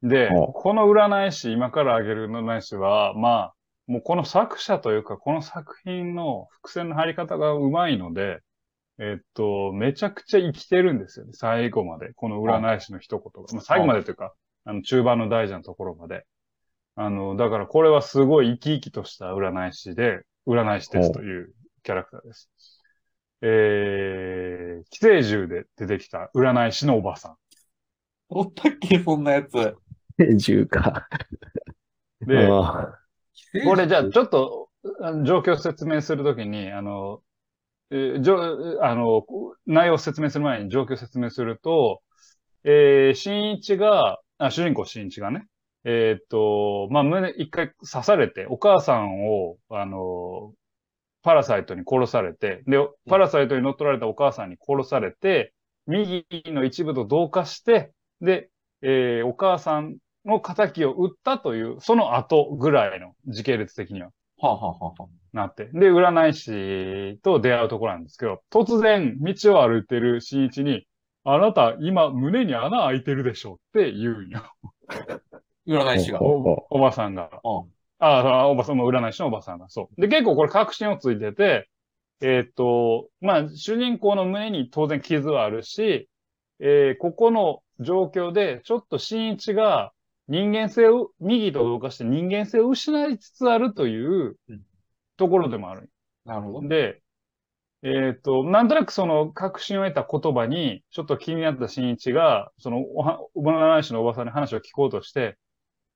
[0.02, 3.54] でお、この占い師、今から挙げる占い師は、まあ、
[3.86, 8.40] もうこの作者というか、この作品の伏線の張り方がうまいので、
[8.98, 11.32] えっと、めちゃくちゃ生きてるんですよね。
[11.34, 12.12] 最後まで。
[12.14, 13.52] この占い師の一言が。
[13.52, 14.32] まあ、最後までというか、
[14.64, 16.24] あの、中盤の大事なところまで。
[16.94, 22.50] あの、だからこれはすごい生き生きとした占い師で、占い師ですというキャラクターです。
[23.42, 27.36] えー、寄生獣で出てきた占い師のおばさ
[28.30, 29.76] おったっけ、そんなやつ。
[30.36, 31.06] 銃か。
[32.24, 32.28] ん。
[32.28, 32.94] で、あ
[33.64, 34.70] これじゃあちょっと
[35.24, 37.20] 状況を説明するときに、あの、
[37.90, 39.24] えーじょあの、
[39.66, 42.02] 内容を説明する前に状況を説明すると、
[42.64, 45.46] えー、新一が、あ、主人公新一がね、
[45.84, 50.52] えーっと、まあ、胸、一回刺されて、お母さんを、あの、
[51.22, 55.52] パラサイトに殺されて、で、パラサイトに乗っ取られたお母さんに殺されて、
[55.86, 58.50] 右の一部と同化して、で、
[58.82, 64.10] えーお母さんの仇を撃ったという、その後ぐらいの時系列的には。
[64.38, 65.04] はあ、はあはあはあ、
[65.36, 65.66] なって。
[65.66, 70.86] で、占い師と出会うところなんですけど、突然道を歩いてる新一に、
[71.24, 74.42] あなた今胸に穴開いてるでしょって言うんよ。
[75.66, 76.22] 占い師が。
[76.22, 77.30] おおおばさんが。
[77.44, 79.70] うんああ、おばさんも占い師のおばさんが。
[79.70, 80.00] そう。
[80.00, 81.66] で、結構これ確信をついてて、
[82.20, 86.08] えーっと、まあ、主人公の胸に当然傷はあるし、
[86.60, 89.92] えーここの状況で、ちょっと新一が
[90.28, 94.60] 人間性を、右と動かして人間性を失いつつあるといううん
[95.16, 95.90] ところでもある。
[96.24, 96.68] なるほど。
[96.68, 97.02] で、
[97.82, 105.36] えっ、と、なんとなくその確信を得た言葉に、ちょっと気になった新一が、そのおは、占い師のおばさんに話を聞こうとして、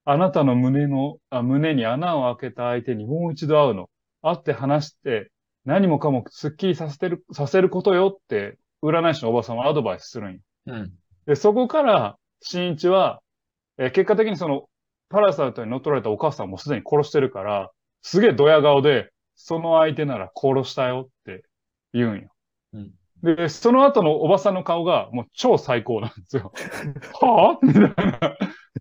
[0.04, 3.90] あなたの胸の、あ胸に穴を開けた相手にもう一度会うの。
[4.22, 5.30] 会って話して、
[5.64, 10.40] 何もかもスッキリさせてる、させることよって、占い師のおばさんはアドバイスするんよ。
[10.66, 10.92] うん。
[11.26, 13.20] で、そこから、新一は、
[13.78, 14.68] えー結果的にその、
[15.08, 17.70] パラサイトに乗っ取られたお母さんもすでに殺してるから、
[18.02, 21.44] すげえドヤ顔で、その相手なら殺したよって
[21.92, 22.30] 言うんよ。
[22.74, 22.90] うん
[23.22, 26.52] で、その後のおばさんの顔がもう超最高なんですよ。
[27.20, 28.36] はぁみたいな。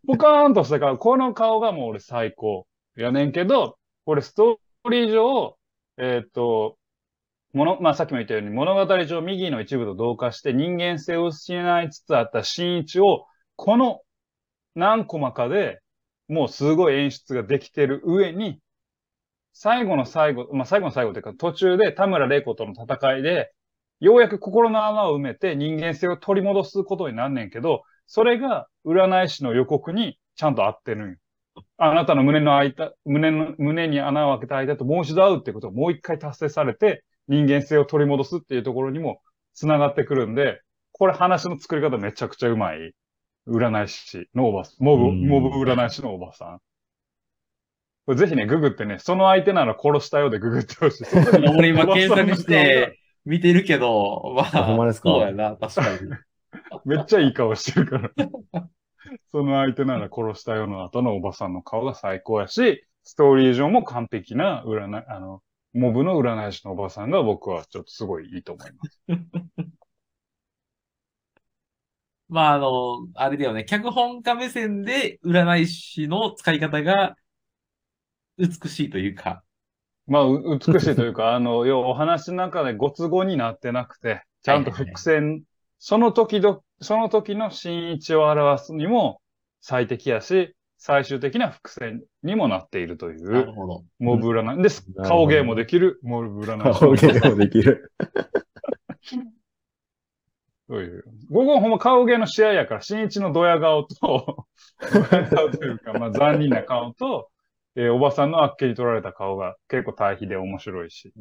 [0.08, 2.66] ポカーンとした顔、この顔がもう俺最高。
[2.96, 5.58] やねんけど、これストーリー上、
[5.98, 6.78] えーっと、
[7.54, 14.02] もの、まあ、さっきも言ったように物語上右の一部と同化して人間性を失いつつあった新一を、この
[14.76, 15.82] 何コマかで
[16.28, 18.60] もうすごい演出ができてる上に、
[19.54, 23.52] 最後の最後、まあ、最後の最後というか途中で田村玲子との戦いで、
[24.00, 31.18] ようやく心の穴を埋めて人間性を取り戻すことになんねんけど、それが占い師の予告にちゃんと合ってるんよ。
[31.78, 39.22] あなたの胸の開いた、胸の、胸に穴を開けた間ともう一度会うってことをもう一回達成されて、人間性を取り戻すっていうところにも
[39.54, 40.62] 繋がってくるんで、
[40.94, 42.94] これ話の作り方めちゃくちゃうまい。
[43.48, 46.60] 占い師のおばさん、モブ、うんモブ占い師のおばさん。
[48.10, 51.04] これぜひね、ググってね、その相手なら殺したようでググってほしい。
[51.56, 55.10] 俺今検索して見てるけど、まあ、ほんまですか？
[55.10, 56.00] そうやな、確かに。
[56.86, 58.10] めっちゃいい顔してるから。
[59.32, 65.44] その相手なら殺したよの後のおばさんの顔が最高やし、ストーリー上も完璧な占い、あの、
[65.74, 69.02] モブの占い師のおばさんが僕はちょっとすごいいいと思います。
[72.28, 77.16] まあ、あの、あれだよね、脚本家目線で占い師の使い方が
[78.40, 79.44] 美しいというか、
[80.08, 85.44] まあ、う美しいというか、 あの、要はお話の中でご都合になってなくて、ちゃんと伏線、
[85.78, 89.22] その時ど、その時の真一を表すにも
[89.62, 93.84] 最適やし、最終的な伏線にもなっているという、なるほど。
[94.00, 94.64] モブ占い。
[94.64, 95.16] ですなるほ。
[95.16, 97.92] ど顔芸もできる、モブ占い師顔芸もできる。
[100.70, 101.04] そういう。
[101.30, 104.48] 午後ほんま顔芸の試合やから、新一のドヤ顔と、
[104.94, 107.30] ドヤ顔というか、まあ残忍な顔と、
[107.76, 111.14] えーおばさんのあっけに取られた顔が結構対比で面白いし。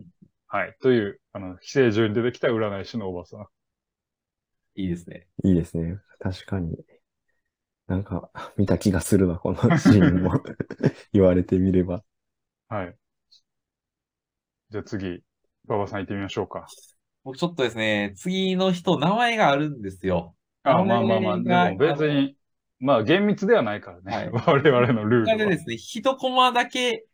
[0.47, 0.77] はい。
[0.81, 3.47] という、あの、寄生獣に出てきた占い師のおばさん。
[4.75, 5.29] いいですね。
[5.45, 6.01] いいですね。
[6.21, 6.77] 確かに。
[7.87, 10.33] なんか、見た気がするわ、このシーンも。
[11.13, 12.05] 言われてみれば。
[12.69, 12.99] はい。
[14.71, 15.23] じゃあ次、
[15.67, 16.67] 馬場さん行ってみましょうか。
[17.25, 20.35] 僕ちょっとですね、次の人、名前があるんですよ。
[20.63, 22.38] あ、まあまあまあ、でがも別に、
[22.81, 24.31] まあ厳密ではないからね。
[24.33, 25.37] は 我々のルールは。
[25.37, 27.05] でですね、一コマだけ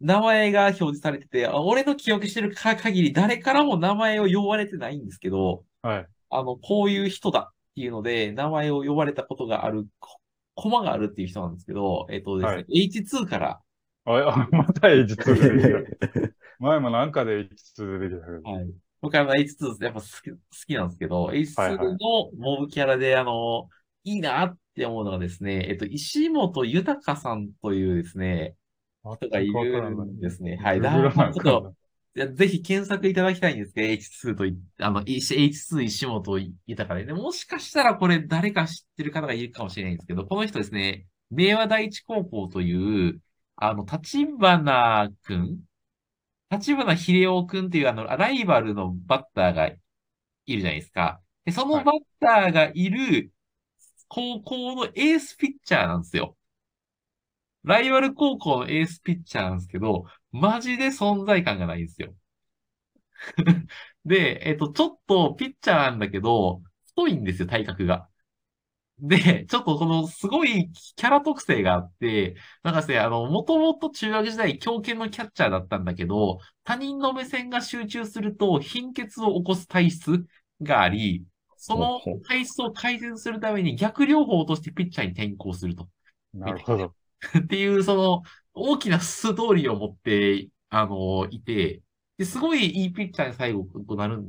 [0.00, 6.06] 名前が表示されてて、あ俺の記憶してるか限り誰からも名前を呼ばれてないんですけど、はい。
[6.30, 10.20] あの、こういう人だっていうので、名前を呼ばれたことがある、コ
[10.54, 13.60] コマがあるっていう人なんですけど、えっとですね、はい H2 から、
[14.06, 16.34] あ、あまた H2 出てきた。
[16.58, 18.42] 前もなんかで H2 出てきたけど。
[18.42, 18.70] はい。
[19.00, 21.98] 僕あの H2 やっぱ好き好きなんですけど、はいは H2 いの
[22.38, 23.68] モブキャラで、あの、
[24.04, 28.54] いいなって思うのがですね、えっと、石本豊さんというですね、
[29.02, 30.58] 人がいるんですね。
[30.62, 30.80] はい。
[30.80, 31.42] だグからちょっ
[32.16, 43.20] と、ぜひ検索いただきたいんですけど、H2 とい、あの、H- H2 石本豊で、ね、もしかしたらこれ誰か知ってる方がいるかもしれないんですけど、この人ですね、明和第一高校という、
[43.56, 45.60] あの、立花くん？
[46.50, 49.76] 立花秀夫くんっていうあの、ライバルのバッターがい
[50.54, 51.20] るじゃないですか。
[51.44, 53.30] で、そのバッターがいる
[54.08, 56.36] 高校のエースピッチャーなんですよ。
[57.64, 62.14] ライバル高校のエースピッチャーなんですけど、マジで存在感がないんですよ。
[64.04, 68.08] で、えっと、ちょっとピッチャーなんだけど、太いんですよ、体格が。
[68.98, 80.26] で、ちょっとこのすごいキャラ特性があって、なんかですね、あの、もともと中学時代強肩のキャッチャーだったんだけど、他人の目線が集中すると貧血を起こす体質
[80.62, 85.88] があり、その体質を改善するために逆療法としてピッチャーに転向すると。
[86.34, 86.94] なるほど。
[87.38, 91.82] っていう、その、大きなストーリーを持って、あの、いて、
[92.18, 94.28] で、すごいいいピッチャーに最後となるっ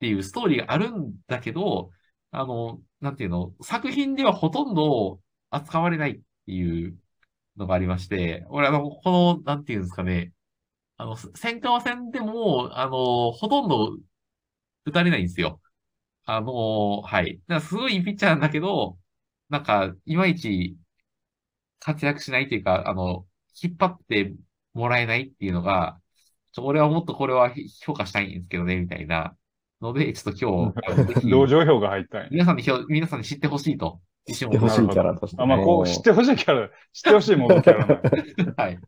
[0.00, 1.90] ていうストーリーがあるんだけど、
[2.30, 6.14] あの、なんていうの、作品ではほとんど扱われないっ
[6.46, 6.98] ていう
[7.56, 10.32] のがありまして、俺、あの、この、なんていうんですかね、
[10.96, 13.98] あの、戦火戦でも、あの、ほとんど
[14.86, 15.60] 打たれないんですよ。
[16.24, 17.40] あの、はい。
[17.48, 18.98] だからすごいいいピッチャーなんだけど、
[19.48, 20.76] なんか、いまいち
[21.80, 23.26] 活躍しないっていうか、あの、
[23.62, 24.34] 引っ張って
[24.74, 26.00] もらえないっていうのが、
[26.52, 27.52] ちょ、俺はもっとこれは
[27.82, 29.36] 評価したいんですけどね、みたいな
[29.80, 32.28] ので、ちょっと今日、 同情票が入ったんや。
[32.30, 34.00] 皆さんに評、皆さんに知ってほしいと。
[34.26, 38.78] 知ってほしいキャラとしてねあ、まあ、こう、知ってほしいキャラ、知ってほしいものキャラなんや はい。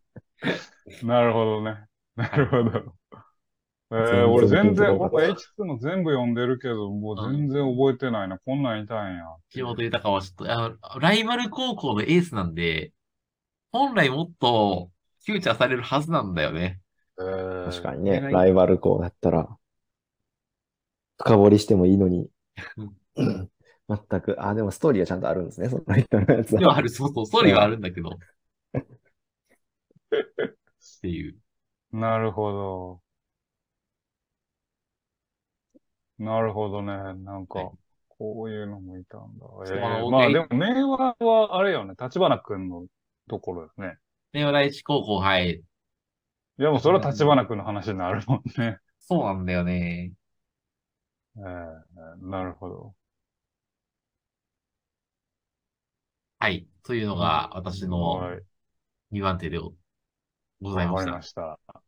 [1.02, 1.76] なるほどね。
[2.16, 2.94] なるほど。
[3.92, 8.38] えー、全然俺全然、僕かった H2 の全部読んでるけど、もう全然覚えてないな。
[8.38, 9.24] こんなんいたんや。
[9.50, 12.92] 木本豊はちょっと、あの、ライバル高校のエースなんで、
[13.70, 14.90] 本来もっと
[15.26, 16.80] フューチャーされるはずなんだよね。
[17.18, 19.48] えー確かにね、はいライバル校だったら、
[21.18, 22.28] 深掘りしてもいいのに
[23.16, 23.50] うん、
[23.88, 28.10] 全く、あ、でもストーリーはちゃんとあるんですね、その人のやつはある、そうそう、ストーリーはあるんだけど。
[30.12, 31.36] っていう。
[31.92, 33.00] なるほど。
[36.24, 36.92] なるほどね。
[37.24, 37.70] なんかはい、
[38.08, 39.46] こういうのもいたんだ。
[39.70, 41.94] えあのえーまあでも、明和はあれよね。
[42.00, 42.86] 立花くんの
[43.28, 43.98] ところですね。
[44.34, 45.62] 明和第一高校、はい。
[46.58, 48.78] いや、もうそれは立花くんの話になるもんね。
[49.00, 50.14] そうなんだよね。
[51.36, 52.94] えーなるほど。
[56.38, 56.66] はい。
[56.82, 58.44] というのが、私のはい。
[59.10, 61.12] 2番手でございました。
[61.12, 61.58] わかりました。
[61.66, 61.82] あ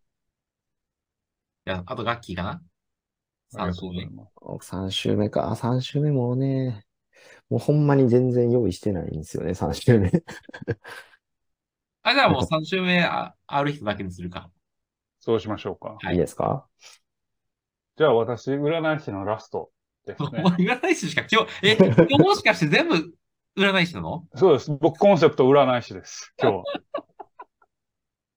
[1.66, 2.62] いや、あとガッキーかな？
[3.50, 4.06] ?3 週目とうござい。
[4.10, 4.26] ま
[4.62, 4.68] す。
[4.68, 5.50] 3週目か。
[5.50, 6.86] あ、3週目もね、
[7.48, 10.10] もうほんまに全然用意してないんですよね、3週目。
[12.02, 14.50] あ、じゃあもう3週目あある人だけにするか。
[15.20, 15.96] そうしましょうか。
[16.00, 16.66] はいいいですか？
[17.96, 19.70] じゃあ私、占い師のラスト
[20.04, 20.42] ですおね。
[20.58, 23.14] 前占い師しか今日、え、今日もしかして全部
[23.56, 24.26] 占い師なの？
[24.34, 24.70] そうです。
[24.80, 26.34] 僕コンセプト占い師です。
[26.42, 26.64] 今日は。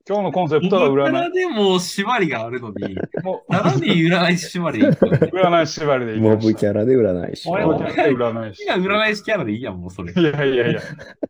[0.08, 2.96] 今日のコンセプトは占らでも縛りがあるのに、い。
[3.24, 6.38] もう、なのに占い師縛り占い師縛りでいきモ。
[6.38, 7.50] ブキャラで占い師。
[7.50, 8.64] 俺もモブキャラで占い師。
[8.64, 10.14] 今占い師キャラでいいやん、もうそれ。
[10.14, 10.82] いやいやいや。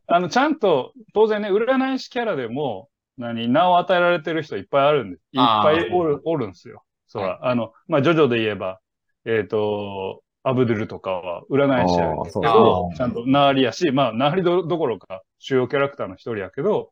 [0.06, 5.22] あの、ちゃんと、当然ね、占い師キャラでも、何、名を与えられてる人いっぱいあるんです。
[5.32, 6.84] いっぱいおる、おるんですよ。
[7.08, 8.80] そら、あの、まあ、ジョジョで言えば、
[9.26, 16.92] えっ、と、アブドゥルとかは占い師やけどちゃんとナーリやし、まあ、ナーリどどころか主要キャラクターの一人やけど、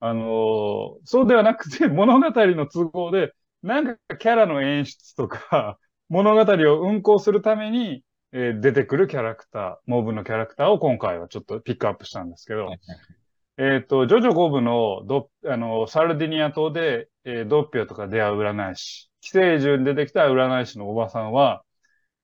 [0.00, 3.32] あのーそうではなくて 物語の都合で、
[3.62, 12.78] なんかキャラの演出とか、 物語を運行するために、えー出てくるキャラクター、モブのキャラクターを今回はちょっとピックアップしたんですけど、はい
[13.58, 21.62] えっ、と、ジョジョ5部のドあの、サルディニア島で、えードッピオとか出会う占い師、寄生獣に出てきた占い師のおばさんは、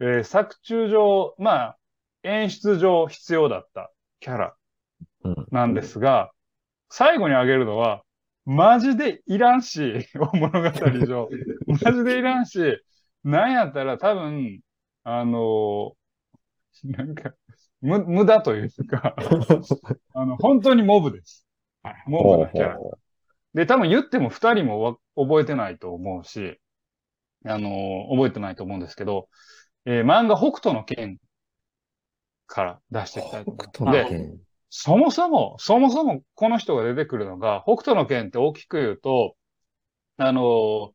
[0.00, 1.78] えー作中上、まあ、
[2.22, 4.56] 演出上必要だったキャラ
[5.24, 5.46] うん。
[5.50, 6.30] なんですが、
[6.88, 8.02] 最後に挙げるのは、
[8.44, 10.70] マジでいらんし、 物語
[11.06, 11.28] 上。
[11.66, 12.60] マジでいらんし、
[13.24, 14.60] なんやったら多分、
[15.04, 15.96] あの
[16.84, 17.34] なんか、
[17.80, 19.14] む、無駄というか、
[20.14, 21.46] あの、本当にモブです。
[22.06, 22.76] モブのキャラ。
[22.76, 22.98] ほ
[23.54, 26.60] で、多分言っても二人もわ覚えてないと思うし、
[27.44, 29.28] あのー覚えてないと思うんですけど、
[29.86, 31.18] えー漫画北斗の剣
[32.46, 33.92] から出していきたいと思北います。
[33.92, 34.45] で、斗の剣。
[34.68, 39.36] そもそも、そもそもこの人が出てくるのが、北斗の剣って大きく言うと、
[40.18, 40.92] あの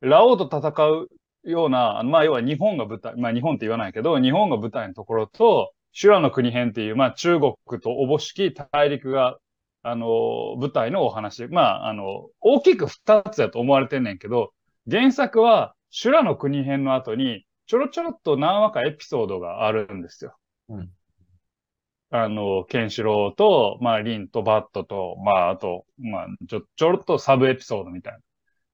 [0.00, 1.08] ラオウと戦う
[1.44, 9.38] ような、まあ要は日本が舞台、まあ日本って言わないけど、日本が舞台のところと、修羅の国編っていう、まあ中国とおぼしき大陸が、
[9.82, 11.46] あの、舞台のお話。
[11.48, 14.52] まあ、あの、大きく二つだと思われてんねんけど、
[14.90, 20.36] 原作は修羅の国編の後に、ちょろちょろっと何話かエピソードがあるんですよ。
[20.68, 20.90] うん
[22.10, 28.18] あの、ケンシロウと、まあ、リンとバットと、まあ、あと、まあ、ちょ、ちょろっとサブエピソードみたいな。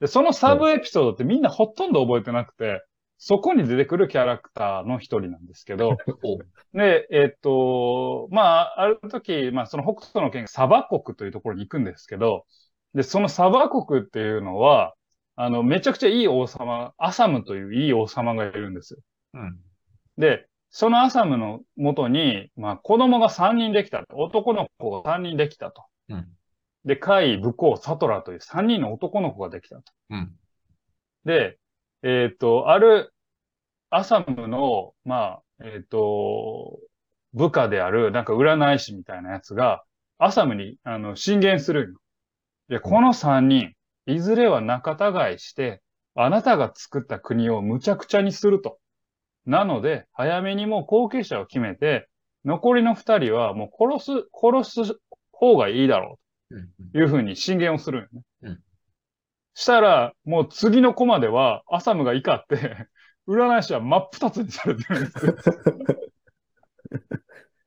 [0.00, 2.82] で、そのサブエピソードってみんなほとんど覚えてなくて、
[3.18, 6.38] そこに出てくるキャラクターの一人なんですけど、 お
[6.76, 12.46] で、えっと、まあ、ある時、まあ、その北斗の県、サバ国というところに行くんですけど、
[12.94, 14.94] で、そのサバ国っていうのは、
[15.34, 19.00] あの、めちゃくちゃいい王様、アサムといういい王様がいるんですよ。
[19.34, 19.58] うん。
[20.18, 20.48] で、
[20.78, 24.18] そのアサムの元に、まあ、子供が3人できたと。
[24.18, 25.86] 男の子が3人できたと。
[26.10, 26.28] うん。
[26.84, 29.82] で、カイ、ブコウ、サトラという3人の男の子ができたと。
[30.10, 30.32] うん。
[31.24, 31.58] で、
[32.02, 33.14] えっ、と、ある、
[33.88, 36.78] アサムの、まあ、えっ、と、
[37.32, 39.82] 部下である、なんか占い師みたいなやつが、
[40.18, 41.96] アサムに、あの、進言する
[42.68, 43.72] で、この3人、
[44.04, 45.80] いずれは仲違いして、
[46.14, 48.78] あなたが作った国を無茶苦茶にすると。
[49.46, 52.08] なので、早めにもう後継者を決めて、
[52.44, 54.98] 残りの2人はもう殺す、殺す
[55.32, 56.18] 方がいいだろ
[56.50, 56.68] ううん。
[56.92, 58.22] というふうに進言をするんよね。
[58.42, 58.62] うん
[59.56, 62.88] したら、もう次のコマでは、アサムが怒って、
[63.26, 65.34] 占い師は真っ二つにされてるんですよ。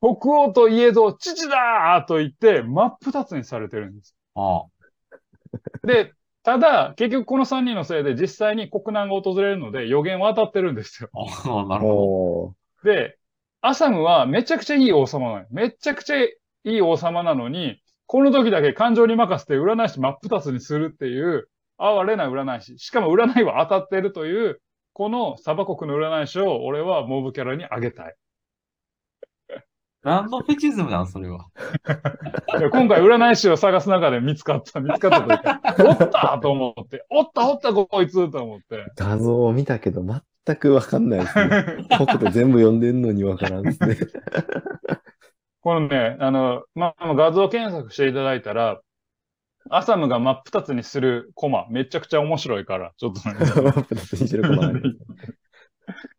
[0.00, 4.16] 北欧といえど、父だーと言って、真っ二つにされてるんです。
[4.36, 5.86] ああ。
[5.86, 11.10] で、ただ、結局この三人のせいで実際に国難が訪れるので予言は当たってるんですよ。
[11.14, 13.18] ああ、なるほおーで、
[13.60, 15.46] アサムはめちゃくちゃいい王様なのよ。
[15.50, 16.30] めちゃくちゃい
[16.64, 22.78] い王様なのに、この時だけ感情に任せて占い師真っ二つにするっていう、哀れな占い師。
[22.78, 24.60] しかも占いは当たってるという、
[24.94, 28.14] このサバ国の占い師を俺はモブキャラにあげたい。
[30.02, 30.10] ど。
[30.10, 31.46] 何のフェチズムなん、それは。
[32.58, 38.86] で 今回占い師を探す中で見つかった、見つかったというか、おったと思って、おったおったこいつと思って。
[38.96, 41.86] 画像を見たけど全くわかんないですね。
[41.90, 43.96] 北斗全部読んでんのにわからんですね。
[45.62, 48.80] このね、あの、まあ、画像検索していただいたら、
[49.68, 53.34] アサムが真っ二つにするコマ、めちゃくちゃ面白いから、ちょっとね。
[53.88, 54.72] 二つにしてるコマ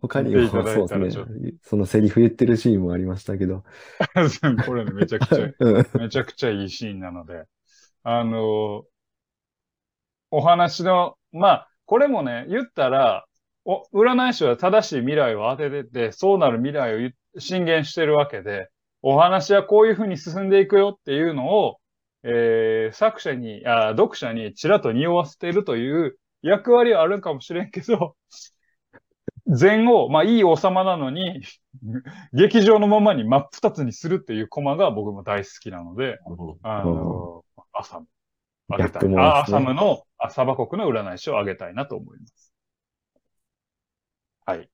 [0.02, 1.54] 他にもそうですね。
[1.62, 3.64] そのセリフ言ってるシーンもありましたけど。
[4.66, 7.45] これね、めちゃくちゃ、 うんめちゃくちゃいいシーンなので、
[8.04, 8.86] あの、
[10.32, 13.26] お話の、まあ、これもね、言ったら、
[13.66, 18.70] お、占い師は正しい未来を当ててて、そうなる未来を言進言してるわけで、
[19.02, 21.78] お話はこういうふうに進んでいくよっていうのを、
[22.24, 28.16] えー作者に、あ、読者にちらっと匂わせているという役割はあるかもしれんけど、
[29.60, 31.41] 前後、まあいい王様なのに、
[32.34, 36.20] 劇場のままに真っ二つにするっていうコマが僕も大好きなので。
[36.64, 37.43] あの、
[37.74, 38.08] アサム。
[38.70, 39.02] あげたい。
[39.02, 42.54] ギャップもあアサムの、あサバ国の占い師をあげたいなと思います。
[44.45, 44.70] はい。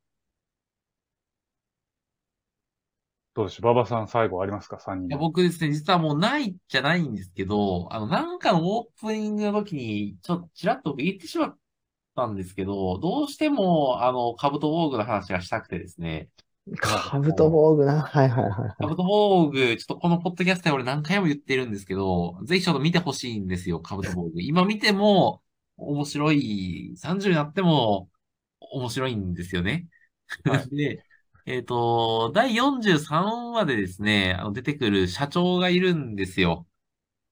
[3.34, 3.72] どうでしょう？
[3.72, 5.18] 馬場さん最後ありますか ?3 人いや。
[5.18, 11.58] 僕ですね、実はもうないじゃないんですけど、あの、なんかのオープニングの時に、ちょっとちらっと言ってしまっ
[12.18, 16.30] たんですけど、どうしても、あの、カブト防具の話がしたくてですね、
[16.80, 18.02] カブト防具な。
[18.02, 18.76] はいはいはいはい。
[18.80, 24.42] カブト防具、ちょっとこのポッドキャストで俺何回も言ってるんですけど、ぜひちょっと見てほしいんですよ、カブト防具。
[24.42, 25.44] 今見ても
[25.78, 28.12] 面白い、30になっても
[28.60, 29.88] 面白いんですよね。
[30.46, 31.04] は で、
[31.46, 36.68] えっと、第43話でですね、あの出てくる社長がいるんですよ。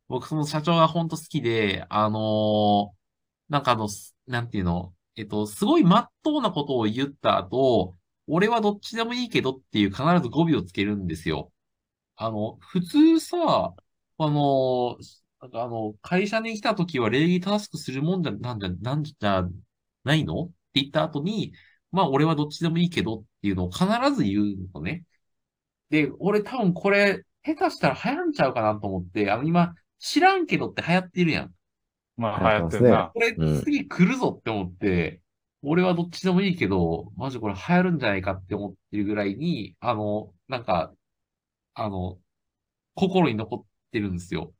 [0.08, 3.05] 僕その社長がほんと好きで、あのー
[3.50, 3.88] なんかあの、
[4.28, 7.96] なんていうの、えっと、すごい真っ当なことを言った後、
[8.28, 11.52] 俺はどっちでもいいけどっていう必ず語尾をつけるんですよ。
[12.18, 13.38] あの、普通さ、
[14.18, 14.98] あの、
[15.41, 19.43] なんかあの、会社に来た時は礼儀正しくするもんじゃ、なんじゃ、なんじゃ
[20.04, 20.46] ないの？
[20.46, 21.54] って言った後に、
[21.91, 23.86] まあ俺はどっちでもいいけどっていうのを必
[24.16, 25.06] ず言うのね。
[25.89, 31.54] で、俺多分これ、下手したら流行んちゃうかなと思って、あの今、知らんけどって流行ってるやん。
[32.18, 33.11] まあ流行ってるな。
[33.13, 35.22] これうん次来るぞって思って、
[35.61, 40.93] 俺はどっちでもいいけど、マジこれ流行るんじゃないかって思ってるぐらいに、あの、なんか、
[41.76, 42.20] あの、
[42.95, 44.53] 心に残ってるんですよ。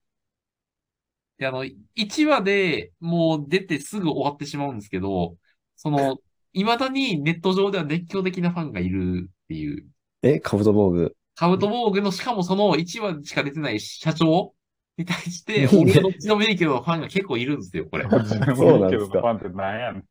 [1.38, 5.38] で、あの、1話でもう出てすぐ終わってしまうんですけど、
[5.76, 6.18] その、
[6.54, 9.86] 未だにネット上では熱狂的なファンがいるっていう。
[10.22, 11.16] え、カブト防具。
[11.36, 14.55] カブト防具の、しかもその1話しか出てない社長
[14.98, 18.06] に対して、俺はどっちでもいいけど、ファンが結構いるんですよ、これ。
[18.56, 20.06] そうなんですかファンってなんやねん。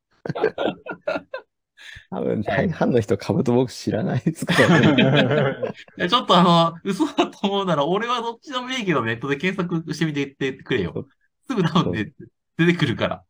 [2.10, 5.02] 多分大半の人カブトボーグ知らないですからね。
[5.98, 11.06] いやちょっとあの、嘘だと思うなら、俺はどっちでもいいけど、ネットで検索してみてってくれよ。
[11.48, 12.12] すぐ多分ね、
[12.56, 13.24] 出てくるから。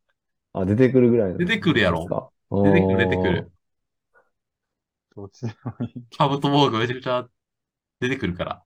[0.53, 1.37] あ、出てくるぐらいの。
[1.37, 2.31] 出てくるやろろ
[2.63, 3.51] 出てくる、出てくる。。
[5.15, 6.17] どっちでもいい。
[6.17, 7.27] カブトボーグめちゃくちゃ
[7.99, 8.63] 出てくるから。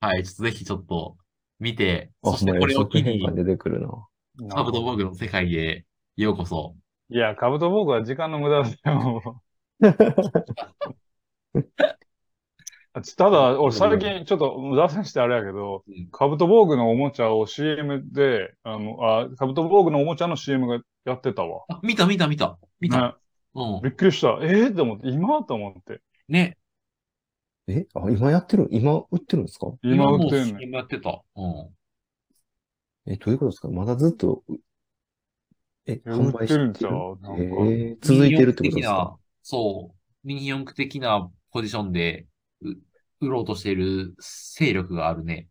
[0.00, 1.16] はい、ちょっとぜひちょっと
[1.60, 3.88] 見て、あ、そしてこれを機に出てくるな。
[4.48, 5.84] カブトボーグの世界へ
[6.16, 6.74] ようこそ。
[7.10, 9.42] いや、カブトボーグは時間の無駄だよ。
[13.16, 21.64] ただ、俺最近ちょっと脱線してあれやけど、うんカブトボーグのおもちゃを CM で、あの、あ、カブトボーグのおもちゃの CM がやってたわ。
[21.68, 22.58] あ、見た見た見た。
[22.80, 23.00] 見た。
[23.00, 23.14] ね、
[23.54, 23.82] うん。
[23.82, 24.38] びっくりした。
[24.42, 25.44] えー、と思って、今？
[25.44, 26.00] と思って。
[26.28, 26.56] ね。
[27.72, 27.86] え？
[27.94, 28.68] あ、今やってる？
[28.70, 29.72] 今売ってるんですか？
[29.82, 30.56] 今売ってんもうねん。
[30.58, 31.22] CM やってた。
[31.36, 31.76] うん。
[33.06, 33.68] え、どういうことですか？
[33.68, 34.42] まだずっと、
[35.86, 36.68] え、え販売売ってる？
[36.68, 37.18] んしてるちゃう？
[37.20, 40.26] なんかえー続いてるってことですミニ四駆的なかそう。
[40.26, 42.26] ミニ四駆的なポジションで、
[42.62, 42.74] う
[43.20, 45.48] 売ろうとしている勢力があるね。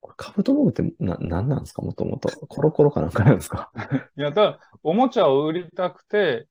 [0.00, 1.82] これカブトボーグってな、なんなんですか？
[1.82, 2.28] もともと。
[2.48, 3.70] コロコロかなんかなんですか？
[4.16, 6.46] いや、ただ、おもちゃを売りたくて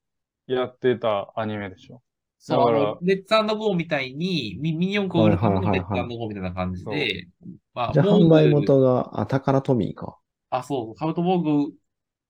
[0.45, 2.01] やってたアニメでしょ。
[2.41, 7.27] そう、レッツゴーみたいに、ミミニ四駆を売るためのレッツゴーみたいな感じで、
[7.73, 10.17] まあ、じゃあ販売元が、あ、タカラトミーか。
[10.49, 11.73] あ、そう、カブトボーグ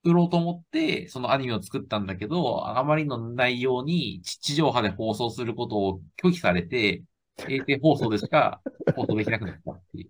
[0.03, 7.03] 売ろうと思って、そのアニメを作ったんだけど、あまりの内容に地上波で放送することを拒否されて、
[7.47, 8.62] 衛星放送でしか
[8.95, 10.07] 放送できなくなったってい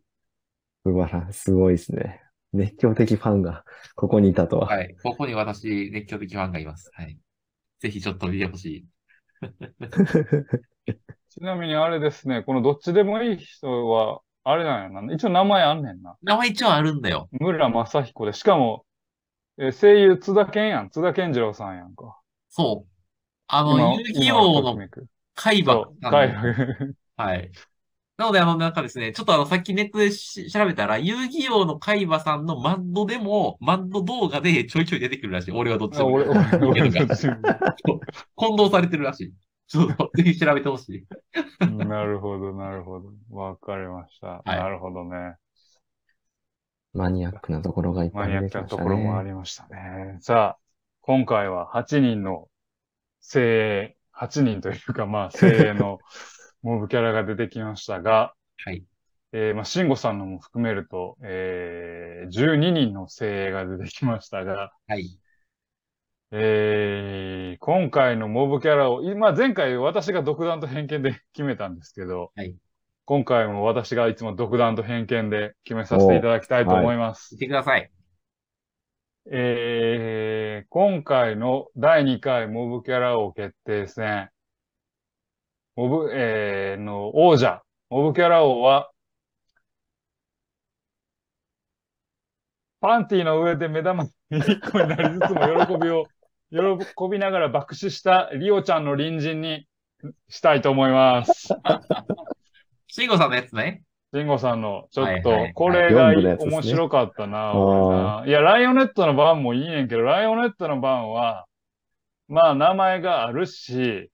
[0.86, 0.92] う。
[0.92, 2.22] うわら、すごいですね。
[2.54, 3.64] 熱狂的ファンが
[3.96, 4.68] ここにいたとは。
[4.68, 4.96] はい。
[5.04, 6.90] ここに私、熱狂的ファンがいます。
[6.94, 7.18] はい。
[7.80, 8.86] ぜひちょっと見てほしい。
[11.30, 15.14] ちなみにあれですね、このどっちでもいい人は、あれなんやな。
[15.14, 16.18] 一応名前あんねんな。
[16.24, 17.30] 名前一応あるんだよ。
[17.32, 18.86] 村正彦で、しかも、
[19.58, 20.90] えー声優津田健やん。
[20.90, 22.18] 津田健次郎さんやんか。
[22.50, 22.92] そう。
[23.48, 24.74] あの、今遊戯王の
[25.36, 26.10] 海馬海の馬
[27.18, 27.52] はい。
[28.20, 35.54] なので、あの、なんかですね、ちょっとあの、さっきネットでし調べたら、遊戯王の海馬さんのマッドでも、マッド動画でちょいちょい出てくるらしい。
[35.54, 36.10] 俺はどっちでも。
[36.10, 36.26] あ俺、
[38.36, 39.34] 混同されてるらしい。
[39.68, 41.08] ちょっと、ぜひ調べてほしい。
[41.66, 43.14] なるほど、なるほど。
[43.32, 44.42] わかりました。
[44.46, 45.36] いなるほどね。
[46.94, 49.30] マニアックなところがいっぱマニアッい出てきましたクなところもあね。
[49.30, 50.18] りましたね。
[50.20, 50.60] さあ、
[51.00, 52.50] 今回は8人の
[53.22, 56.00] 精鋭、8人というか、まあ、精鋭の
[56.62, 58.34] モブキャラが出てきましたが、
[58.64, 58.84] はい。
[59.32, 65.20] えー、まあ、慎吾さんのも含めると、えー、12人の精鋭が出てきましたが、はい。
[66.32, 72.56] えー、今回のモブキャラを、今、前回私が独断と偏見で決めたんですけど、はい
[73.10, 77.34] 今回も私がいつも独断と偏見で決めさせていただきたいと思います。
[77.34, 77.90] 見てください。
[79.32, 84.30] えー、今回の第2回モブキャラ王決定戦、
[85.80, 88.92] モブ、えー、の王者、モブキャラ王は、
[92.82, 96.08] パンティの上で目玉1個になりつつも喜びを、
[96.52, 99.68] 喜びながら爆死したリオちゃんの隣人に
[100.28, 101.48] したいと思います。
[102.88, 103.82] シンゴさんのやつね。
[104.12, 108.24] ジンゴさんの、ちょっと、これが面白かったな。
[108.28, 111.46] いや、ライオネットの番もいいねんけど、ライオネットの番は、
[112.28, 114.12] まあ、名前があるし、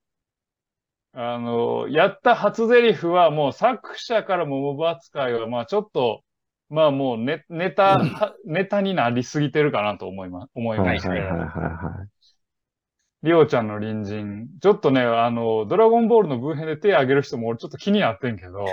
[1.17, 6.23] あの、やった初台詞はもう作者からもモブ扱いは、まあちょっと、
[6.69, 11.23] まあもうネネタ、はネタになりすぎてるかなと思いま、思いはいましたよ。
[11.23, 12.09] はいはいはいはい。
[13.23, 14.49] リオちゃんの隣人。
[14.61, 18.65] ちょっとね、あの、ドラゴンボールのブー編で手挙げる人も俺ちょっと気になってんけど、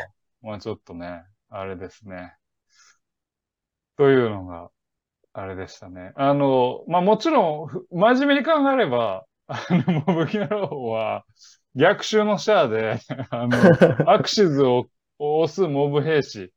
[0.43, 2.35] まあちょっとね、あれですね。
[3.97, 4.69] というのが、
[5.33, 6.13] あれでしたね。
[6.17, 11.25] あの、まあもちろん、ふ真面目に考えれば、あの、モブキャラ王は、
[11.75, 12.99] 逆襲のシャアで、
[13.31, 13.57] あの、
[14.11, 14.87] アクシズを
[15.19, 16.53] 押すモブ兵士。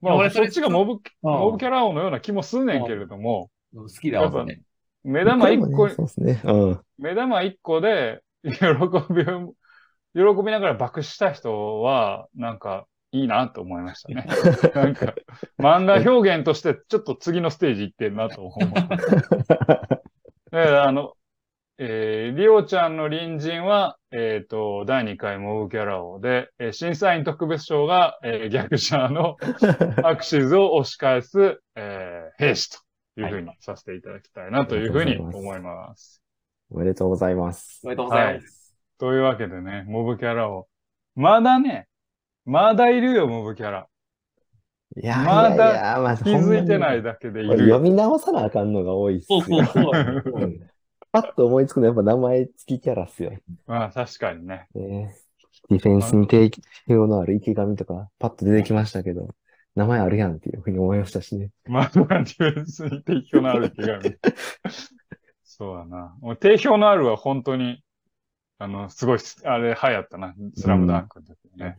[0.00, 4.60] まあ、そっちがモブ、モブキャラ王のような気もすんねんけれども、好きだわ、それ。
[5.04, 6.06] 目玉一個ね、そ
[6.44, 6.80] うん。
[6.98, 9.54] 目玉一個で、喜びを、
[10.14, 14.26] 喜びながら爆死した人は、なんか、いいなと思いましたね。
[14.74, 15.14] なんか、
[15.58, 18.70] 漫画表現として、ちょっと次のステージ行ってんなと思う。
[20.50, 21.14] であの、
[21.84, 29.36] えー、リオちゃんの隣人は、えっ、と、第2回モブキャラ王で、えー審査員特別賞が、えー逆者の
[30.04, 32.70] アクシズを押し返す、えー兵士
[33.16, 36.22] というふうにさせていただきたいなというふうに思います。
[36.70, 37.80] おめでとうございます。
[37.82, 38.76] おめでとうございます。
[39.00, 40.68] というわけでね、モブキャラを。
[41.16, 41.88] まだね、
[42.44, 43.88] まだいるよ、モブキャラ。
[45.02, 47.74] いやいまだやいや、まあ、気づいてないだだけでいるよ。
[47.74, 49.40] 読み直さなあかんのが多いっすよ。
[49.40, 50.71] そうそうそう
[51.12, 53.32] パッと思いつくのはやっぱ名前付きキャラっすよ。
[53.66, 54.66] まあ確かにね。
[54.74, 55.14] ね
[55.68, 56.50] ディフェンスに定
[56.88, 59.28] 評のある池上とか、パッと出てきましたけど、
[59.74, 61.50] 名前あるやんっていうふうに思いましたしね。
[61.66, 64.00] まあ、ディフェンスに定評のある気が
[65.44, 66.16] そうだな。
[66.20, 67.84] もう定評のあるは本当に、
[68.58, 70.34] あの、すごい、あれ流行ったな。
[70.54, 71.78] スラムダンクの時にね。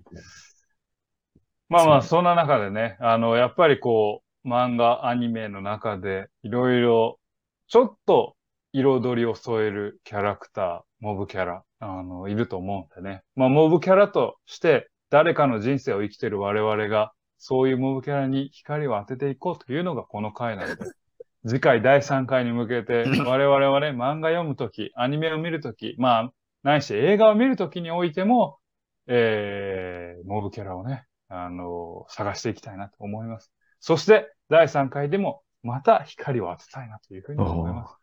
[1.70, 7.20] まあまあ、そんな中でね、あの、やっぱりこう、漫画、アニメの中で、いろいろ、
[7.68, 8.36] ちょっと
[8.74, 13.22] 彩りを添えるキャラクター、モブキャラ、あの、いると思うんでね。
[13.36, 20.86] まあ、モブキャラとして、誰かの人生を生きてる我々が、そういうモブキャラに光を当てていこうというのがこの回なので、
[21.46, 28.58] 次回第3回に向けて、 我々はね、漫画読むとき、アニメを見るとき、まあ、ないし映画を見るときにおいても、
[29.06, 33.52] えー、モブキャラをね、あの探していきたいなと思います。
[33.80, 38.03] そして、第3回でも、また光を当てたいなというふうに思います。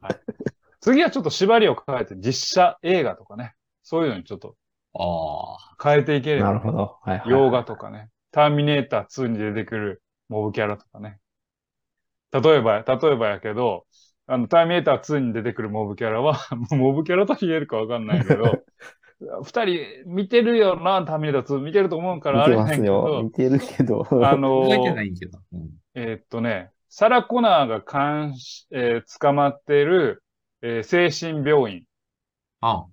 [0.00, 0.20] はい、
[0.80, 4.56] 次はちょっと縛りを変えて、実写映画とかね、そういうのにちょっと
[4.94, 5.76] ああ。
[5.82, 6.98] 変えていければ、なるほど。
[7.02, 7.28] はい、はい。
[7.28, 11.18] 洋画とかね、ターミネーター2に出てくるモブキャラとかね。
[12.32, 13.86] 例えば、例えばやけど、
[14.26, 16.38] あの、ターミネーター2に出てくるモブキャラは、
[16.70, 18.62] モブキャラと言えるかわかんないけど、
[19.42, 23.08] 二人見てるよな、ターミネーター2見てると思うからあ見てますれへんけよ。
[23.08, 24.06] ど見、てるけど。
[24.24, 25.40] あの覚えてないけど。
[25.52, 30.24] うんえーっとね、サラ・コナーが監視、えー捕まっている、
[30.60, 31.84] えー精神病院
[32.60, 32.84] あ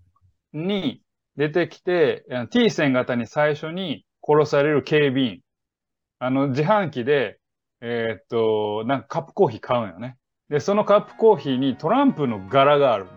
[0.54, 1.02] に
[1.36, 5.42] 出てきて、T 線型に最初に殺される警備員。
[6.20, 7.40] あの、自販機で、
[7.82, 10.18] えーっと、なんかカップコーヒー買うんよね。
[10.50, 13.08] で、そのカップコーヒーにトランプの柄がある。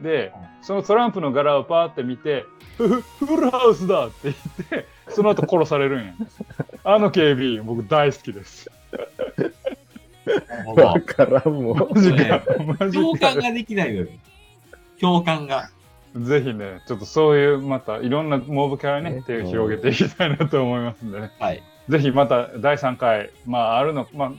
[0.00, 2.44] で、そのトランプの柄をパーって見て、
[2.78, 4.34] フフフルハウスだって言っ
[4.84, 6.14] て、その後殺されるんや。
[6.84, 8.70] あの警備員、僕大好きです。
[10.76, 11.78] わからんもん。
[11.78, 12.42] マジか。
[12.78, 13.38] マジか共感。
[13.38, 14.06] ができないのよ。
[15.00, 15.70] 共感が。
[16.14, 21.30] ぜひね、ちょっとそういう、またいろんなモブキャラにね、ね手を広げていきたいなと思いますんでね。
[21.38, 21.62] はい。
[21.88, 24.32] ぜひまた第3回、まああるの、まあ、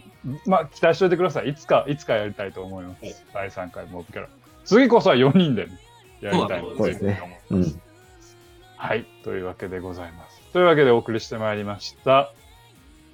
[0.45, 1.49] まあ期待しておいてください。
[1.49, 3.05] いつか、いつかやりたいと思います。
[3.05, 4.29] はい第3回モブキャラ。
[4.65, 5.79] 次こそは4人で、ね、
[6.21, 7.05] やりたいなと思います。
[7.51, 7.81] うん。
[8.75, 9.05] はい。
[9.23, 10.41] というわけでございます。
[10.53, 12.31] というわけでお送りしてまいりました。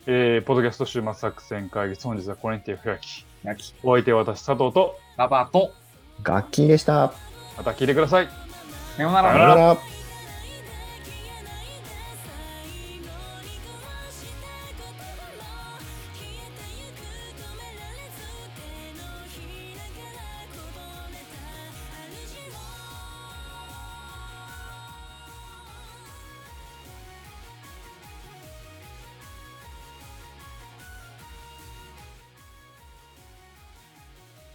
[0.06, 3.76] えー、ポッドキャスト週末作戦会議、本日はこれにて開き、焼き。
[3.84, 5.72] お相手は私、佐藤と、ラバーと、
[6.24, 7.14] 楽器でした。
[7.58, 8.28] また聞いてください。
[8.98, 10.03] さようならさようならさよなら。